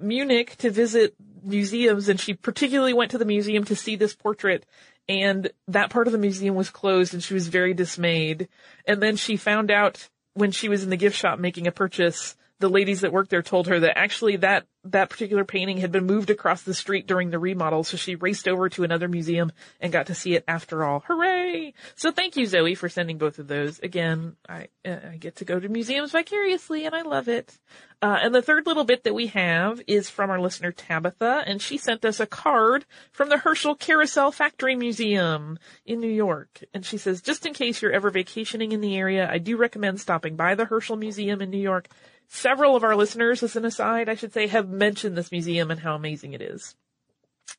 Munich 0.00 0.56
to 0.56 0.70
visit 0.70 1.14
museums 1.44 2.08
and 2.08 2.18
she 2.18 2.34
particularly 2.34 2.92
went 2.92 3.12
to 3.12 3.18
the 3.18 3.24
museum 3.24 3.62
to 3.66 3.76
see 3.76 3.94
this 3.94 4.16
portrait 4.16 4.66
and 5.08 5.50
that 5.68 5.90
part 5.90 6.08
of 6.08 6.12
the 6.12 6.18
museum 6.18 6.56
was 6.56 6.70
closed 6.70 7.14
and 7.14 7.22
she 7.22 7.34
was 7.34 7.46
very 7.46 7.74
dismayed. 7.74 8.48
And 8.84 9.00
then 9.00 9.16
she 9.16 9.36
found 9.36 9.70
out 9.70 10.08
when 10.34 10.50
she 10.50 10.68
was 10.68 10.82
in 10.84 10.90
the 10.90 10.96
gift 10.96 11.16
shop 11.16 11.38
making 11.38 11.66
a 11.66 11.72
purchase 11.72 12.36
the 12.60 12.68
ladies 12.68 13.00
that 13.00 13.12
worked 13.12 13.30
there 13.30 13.42
told 13.42 13.66
her 13.66 13.80
that 13.80 13.98
actually 13.98 14.36
that 14.36 14.66
that 14.84 15.08
particular 15.08 15.44
painting 15.44 15.78
had 15.78 15.90
been 15.90 16.04
moved 16.04 16.28
across 16.28 16.62
the 16.62 16.74
street 16.74 17.06
during 17.06 17.30
the 17.30 17.38
remodel, 17.38 17.84
so 17.84 17.96
she 17.96 18.16
raced 18.16 18.46
over 18.46 18.68
to 18.68 18.84
another 18.84 19.08
museum 19.08 19.50
and 19.80 19.92
got 19.92 20.06
to 20.06 20.14
see 20.14 20.34
it 20.34 20.44
after 20.46 20.84
all. 20.84 21.00
Hooray! 21.06 21.72
So 21.96 22.12
thank 22.12 22.36
you, 22.36 22.44
Zoe, 22.44 22.74
for 22.74 22.88
sending 22.88 23.16
both 23.16 23.38
of 23.38 23.48
those. 23.48 23.78
Again, 23.78 24.36
I 24.48 24.68
uh, 24.84 24.96
I 25.12 25.16
get 25.16 25.36
to 25.36 25.44
go 25.44 25.58
to 25.58 25.68
museums 25.68 26.12
vicariously, 26.12 26.84
and 26.84 26.94
I 26.94 27.02
love 27.02 27.28
it. 27.28 27.58
Uh, 28.02 28.18
and 28.22 28.34
the 28.34 28.42
third 28.42 28.66
little 28.66 28.84
bit 28.84 29.04
that 29.04 29.14
we 29.14 29.28
have 29.28 29.80
is 29.86 30.10
from 30.10 30.28
our 30.28 30.38
listener 30.38 30.70
Tabitha, 30.70 31.42
and 31.46 31.62
she 31.62 31.78
sent 31.78 32.04
us 32.04 32.20
a 32.20 32.26
card 32.26 32.84
from 33.12 33.30
the 33.30 33.38
Herschell 33.38 33.76
Carousel 33.76 34.30
Factory 34.30 34.76
Museum 34.76 35.58
in 35.86 36.00
New 36.00 36.10
York. 36.10 36.62
And 36.74 36.84
she 36.84 36.98
says, 36.98 37.22
just 37.22 37.46
in 37.46 37.54
case 37.54 37.80
you're 37.80 37.92
ever 37.92 38.10
vacationing 38.10 38.72
in 38.72 38.82
the 38.82 38.98
area, 38.98 39.26
I 39.30 39.38
do 39.38 39.56
recommend 39.56 40.00
stopping 40.00 40.36
by 40.36 40.54
the 40.54 40.66
Herschell 40.66 40.96
Museum 40.96 41.40
in 41.40 41.48
New 41.48 41.56
York. 41.56 41.88
Several 42.28 42.76
of 42.76 42.84
our 42.84 42.96
listeners, 42.96 43.42
as 43.42 43.56
an 43.56 43.64
aside, 43.64 44.08
I 44.08 44.14
should 44.14 44.32
say, 44.32 44.46
have 44.48 44.68
mentioned 44.68 45.16
this 45.16 45.32
museum 45.32 45.70
and 45.70 45.80
how 45.80 45.94
amazing 45.94 46.32
it 46.32 46.42
is. 46.42 46.74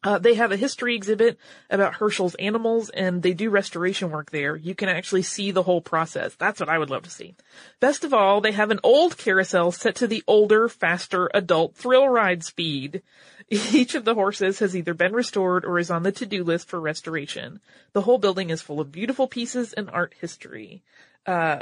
Uh, 0.04 0.20
they 0.20 0.36
have 0.36 0.52
a 0.52 0.58
history 0.58 0.96
exhibit 0.96 1.38
about 1.70 1.96
Herschell's 1.96 2.36
animals 2.36 2.90
and 2.90 3.24
they 3.24 3.34
do 3.34 3.50
restoration 3.50 4.12
work 4.12 4.30
there. 4.30 4.56
You 4.56 4.76
can 4.76 4.90
actually 4.90 5.24
see 5.24 5.52
the 5.52 5.64
whole 5.64 5.82
process. 5.82 6.36
That's 6.36 6.60
what 6.60 6.70
I 6.70 6.78
would 6.78 6.90
love 6.90 7.04
to 7.04 7.10
see. 7.10 7.36
Best 7.80 8.04
of 8.04 8.14
all, 8.14 8.42
they 8.42 8.52
have 8.52 8.72
an 8.72 8.80
old 8.84 9.18
carousel 9.18 9.72
set 9.72 9.96
to 9.96 10.08
the 10.08 10.24
older, 10.28 10.68
faster 10.68 11.30
adult 11.34 11.76
thrill 11.76 12.08
ride 12.08 12.44
speed. 12.44 13.02
Each 13.50 13.96
of 13.96 14.06
the 14.06 14.14
horses 14.14 14.60
has 14.60 14.76
either 14.76 14.94
been 14.94 15.14
restored 15.14 15.66
or 15.66 15.80
is 15.80 15.90
on 15.90 16.04
the 16.04 16.12
to-do 16.12 16.44
list 16.44 16.68
for 16.68 16.80
restoration. 16.80 17.60
The 17.94 18.02
whole 18.02 18.18
building 18.18 18.50
is 18.50 18.62
full 18.62 18.80
of 18.80 18.92
beautiful 18.92 19.28
pieces 19.28 19.74
and 19.74 19.90
art 19.90 20.14
history. 20.20 20.84
Uh, 21.26 21.60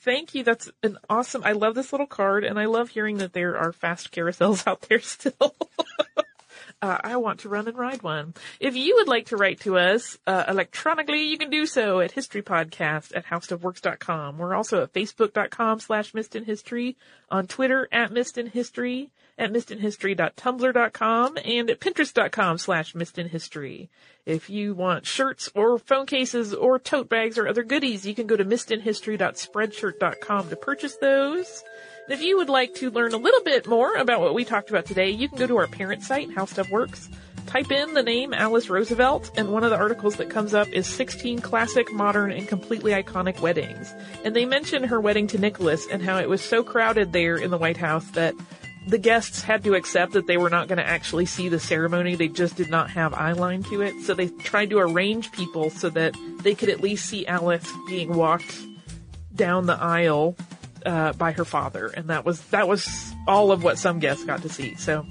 thank 0.00 0.34
you. 0.34 0.42
That's 0.44 0.70
an 0.82 0.98
awesome, 1.08 1.42
I 1.44 1.52
love 1.52 1.74
this 1.74 1.92
little 1.92 2.06
card 2.06 2.44
and 2.44 2.58
I 2.58 2.66
love 2.66 2.90
hearing 2.90 3.18
that 3.18 3.32
there 3.32 3.56
are 3.56 3.72
fast 3.72 4.12
carousels 4.12 4.66
out 4.66 4.82
there 4.82 5.00
still. 5.00 5.54
Uh, 6.82 6.96
I 7.02 7.16
want 7.16 7.40
to 7.40 7.48
run 7.50 7.68
and 7.68 7.76
ride 7.76 8.02
one. 8.02 8.32
If 8.58 8.74
you 8.74 8.96
would 8.96 9.08
like 9.08 9.26
to 9.26 9.36
write 9.36 9.60
to 9.60 9.76
us 9.76 10.16
uh, 10.26 10.44
electronically, 10.48 11.24
you 11.24 11.36
can 11.36 11.50
do 11.50 11.66
so 11.66 12.00
at 12.00 12.14
historypodcast 12.14 13.14
at 13.14 13.26
howstuffworks.com. 13.26 14.38
We're 14.38 14.54
also 14.54 14.82
at 14.84 14.92
facebook.com 14.94 15.80
slash 15.80 16.12
missedinhistory, 16.12 16.96
on 17.30 17.46
Twitter 17.46 17.86
at 17.92 18.12
missedinhistory, 18.12 19.10
at 19.40 19.52
missedinhistory.tumblr.com, 19.52 21.38
and 21.44 21.68
at 21.70 21.80
pinterest.com 21.80 22.58
slash 22.58 22.92
missedinhistory. 22.92 23.88
If 24.26 24.50
you 24.50 24.74
want 24.74 25.06
shirts 25.06 25.50
or 25.54 25.78
phone 25.78 26.04
cases 26.06 26.52
or 26.52 26.78
tote 26.78 27.08
bags 27.08 27.38
or 27.38 27.48
other 27.48 27.64
goodies, 27.64 28.06
you 28.06 28.14
can 28.14 28.26
go 28.26 28.36
to 28.36 28.44
missedinhistory.spreadshirt.com 28.44 30.50
to 30.50 30.56
purchase 30.56 30.98
those. 30.98 31.64
And 32.04 32.12
if 32.12 32.20
you 32.22 32.36
would 32.36 32.50
like 32.50 32.74
to 32.76 32.90
learn 32.90 33.14
a 33.14 33.18
little 33.18 33.42
bit 33.42 33.66
more 33.66 33.96
about 33.96 34.20
what 34.20 34.34
we 34.34 34.44
talked 34.44 34.68
about 34.68 34.84
today, 34.84 35.08
you 35.10 35.26
can 35.28 35.38
go 35.38 35.46
to 35.46 35.56
our 35.56 35.66
parent 35.66 36.02
site, 36.02 36.34
How 36.34 36.44
Stuff 36.44 36.70
Works, 36.70 37.08
type 37.46 37.72
in 37.72 37.94
the 37.94 38.02
name 38.02 38.34
Alice 38.34 38.68
Roosevelt, 38.68 39.30
and 39.36 39.50
one 39.50 39.64
of 39.64 39.70
the 39.70 39.76
articles 39.76 40.16
that 40.16 40.28
comes 40.28 40.52
up 40.52 40.68
is 40.68 40.86
16 40.86 41.40
classic, 41.40 41.90
modern, 41.92 42.30
and 42.30 42.46
completely 42.46 42.92
iconic 42.92 43.40
weddings. 43.40 43.94
And 44.24 44.36
they 44.36 44.44
mention 44.44 44.84
her 44.84 45.00
wedding 45.00 45.26
to 45.28 45.38
Nicholas 45.38 45.86
and 45.90 46.02
how 46.02 46.18
it 46.18 46.28
was 46.28 46.42
so 46.42 46.62
crowded 46.62 47.12
there 47.12 47.36
in 47.36 47.50
the 47.50 47.58
White 47.58 47.78
House 47.78 48.08
that 48.10 48.34
the 48.90 48.98
guests 48.98 49.42
had 49.42 49.62
to 49.64 49.74
accept 49.74 50.12
that 50.12 50.26
they 50.26 50.36
were 50.36 50.50
not 50.50 50.66
going 50.66 50.78
to 50.78 50.86
actually 50.86 51.24
see 51.24 51.48
the 51.48 51.60
ceremony. 51.60 52.16
They 52.16 52.28
just 52.28 52.56
did 52.56 52.70
not 52.70 52.90
have 52.90 53.12
eyeline 53.12 53.64
to 53.70 53.82
it. 53.82 53.94
So 54.02 54.14
they 54.14 54.26
tried 54.28 54.70
to 54.70 54.78
arrange 54.78 55.30
people 55.30 55.70
so 55.70 55.90
that 55.90 56.16
they 56.42 56.54
could 56.56 56.68
at 56.68 56.80
least 56.80 57.06
see 57.06 57.26
Alice 57.26 57.70
being 57.86 58.14
walked 58.14 58.58
down 59.34 59.66
the 59.66 59.80
aisle 59.80 60.36
uh, 60.84 61.12
by 61.12 61.32
her 61.32 61.44
father, 61.44 61.86
and 61.86 62.08
that 62.08 62.24
was 62.24 62.40
that 62.46 62.66
was 62.66 63.12
all 63.28 63.52
of 63.52 63.62
what 63.62 63.78
some 63.78 64.00
guests 64.00 64.24
got 64.24 64.42
to 64.42 64.48
see. 64.48 64.74
So 64.74 65.06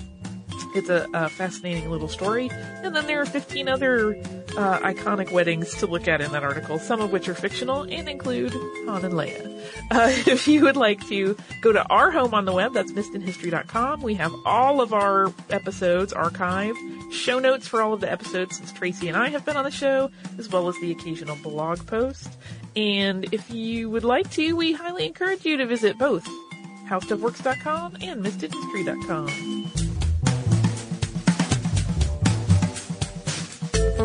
it's 0.76 0.90
a, 0.90 1.08
a 1.14 1.30
fascinating 1.30 1.90
little 1.90 2.08
story. 2.08 2.50
And 2.52 2.96
then 2.96 3.08
there 3.08 3.22
are 3.22 3.26
15 3.26 3.68
other 3.68 4.16
uh, 4.58 4.80
iconic 4.80 5.32
weddings 5.32 5.74
to 5.76 5.88
look 5.88 6.08
at 6.08 6.22
in 6.22 6.32
that 6.32 6.44
article, 6.44 6.80
some 6.80 7.02
of 7.02 7.12
which 7.12 7.28
are 7.28 7.34
fictional 7.34 7.84
and 7.84 8.10
include 8.10 8.54
Han 8.86 9.06
and 9.06 9.14
Leia. 9.14 9.56
Uh, 9.92 10.12
if 10.28 10.48
you 10.48 10.62
would 10.64 10.78
like 10.78 11.06
to 11.08 11.36
go 11.62 11.72
to 11.72 11.84
our 11.88 12.12
home 12.12 12.34
on 12.34 12.46
the 12.46 12.52
web, 12.52 12.74
that's 12.74 12.92
missedinhistory.com. 12.92 14.02
We 14.02 14.14
have 14.16 14.32
all 14.46 14.82
of 14.82 14.94
our 14.94 15.34
episodes 15.50 16.14
archived, 16.14 17.12
show 17.12 17.40
notes 17.40 17.68
for 17.68 17.82
all 17.82 17.94
of 17.94 18.00
the 18.00 18.12
episodes 18.12 18.58
since 18.58 18.72
Tracy 18.72 19.08
and 19.08 19.18
I 19.18 19.30
have 19.30 19.46
been 19.46 19.58
on 19.58 19.64
the 19.64 19.72
show, 19.72 20.12
as 20.38 20.48
well 20.50 20.70
as 20.70 20.76
the 20.80 20.92
occasional 20.92 21.38
blog 21.38 21.86
post. 21.88 22.30
And 22.76 23.32
if 23.34 23.50
you 23.50 23.90
would 23.90 24.04
like 24.04 24.30
to, 24.32 24.56
we 24.56 24.74
highly 24.74 25.06
encourage 25.08 25.44
you 25.44 25.58
to 25.58 25.66
visit 25.66 25.98
both 25.98 26.28
howstuffworks.com 26.88 27.98
and 28.02 28.24
missedinhistory.com. 28.24 29.79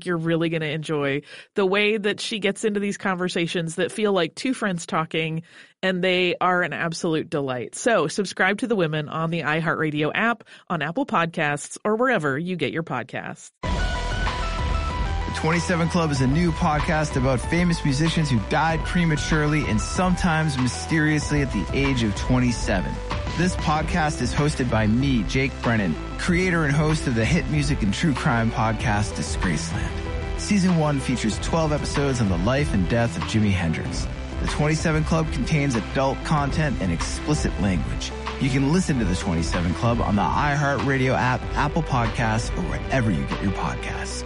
think 0.00 0.06
you're 0.06 0.16
really 0.16 0.48
going 0.48 0.62
to 0.62 0.70
enjoy 0.70 1.20
the 1.54 1.66
way 1.66 1.98
that 1.98 2.20
she 2.20 2.38
gets 2.38 2.64
into 2.64 2.80
these 2.80 2.96
conversations 2.96 3.74
that 3.76 3.92
feel 3.92 4.12
like 4.12 4.34
two 4.34 4.54
friends 4.54 4.86
talking, 4.86 5.42
and 5.82 6.02
they 6.02 6.36
are 6.40 6.62
an 6.62 6.72
absolute 6.72 7.28
delight. 7.28 7.74
So 7.74 8.08
subscribe 8.08 8.58
to 8.58 8.66
the 8.66 8.76
women 8.76 9.10
on 9.10 9.30
the 9.30 9.40
iHeartRadio 9.40 10.10
app, 10.14 10.44
on 10.68 10.80
Apple 10.80 11.04
Podcasts, 11.04 11.76
or 11.84 11.96
wherever 11.96 12.38
you 12.38 12.56
get 12.56 12.72
your 12.72 12.82
podcasts. 12.82 13.50
The 13.62 15.36
27 15.36 15.88
Club 15.90 16.10
is 16.10 16.22
a 16.22 16.26
new 16.26 16.50
podcast 16.52 17.16
about 17.16 17.40
famous 17.40 17.84
musicians 17.84 18.30
who 18.30 18.40
died 18.48 18.80
prematurely 18.84 19.64
and 19.66 19.80
sometimes 19.80 20.58
mysteriously 20.58 21.42
at 21.42 21.52
the 21.52 21.66
age 21.72 22.02
of 22.02 22.16
27. 22.16 22.90
This 23.36 23.56
podcast 23.56 24.20
is 24.20 24.34
hosted 24.34 24.70
by 24.70 24.86
me, 24.86 25.22
Jake 25.22 25.52
Brennan, 25.62 25.94
creator 26.18 26.64
and 26.64 26.74
host 26.74 27.06
of 27.06 27.14
the 27.14 27.24
hit 27.24 27.48
music 27.48 27.80
and 27.82 27.92
true 27.94 28.12
crime 28.12 28.50
podcast 28.50 29.14
Disgraceland. 29.14 29.90
Season 30.38 30.76
1 30.76 31.00
features 31.00 31.38
12 31.38 31.72
episodes 31.72 32.20
on 32.20 32.28
the 32.28 32.36
life 32.38 32.74
and 32.74 32.86
death 32.90 33.16
of 33.16 33.22
Jimi 33.24 33.50
Hendrix. 33.50 34.06
The 34.42 34.46
27 34.48 35.04
Club 35.04 35.30
contains 35.32 35.74
adult 35.74 36.22
content 36.24 36.76
and 36.82 36.92
explicit 36.92 37.58
language. 37.62 38.12
You 38.42 38.50
can 38.50 38.74
listen 38.74 38.98
to 38.98 39.06
the 39.06 39.16
27 39.16 39.72
Club 39.74 40.00
on 40.02 40.16
the 40.16 40.22
iHeartRadio 40.22 41.14
app, 41.14 41.40
Apple 41.54 41.82
Podcasts, 41.82 42.50
or 42.58 42.62
wherever 42.62 43.10
you 43.10 43.24
get 43.24 43.42
your 43.42 43.52
podcasts. 43.52 44.22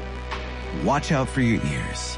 Watch 0.83 1.13
out 1.13 1.29
for 1.29 1.41
your 1.41 1.65
ears. 1.67 2.14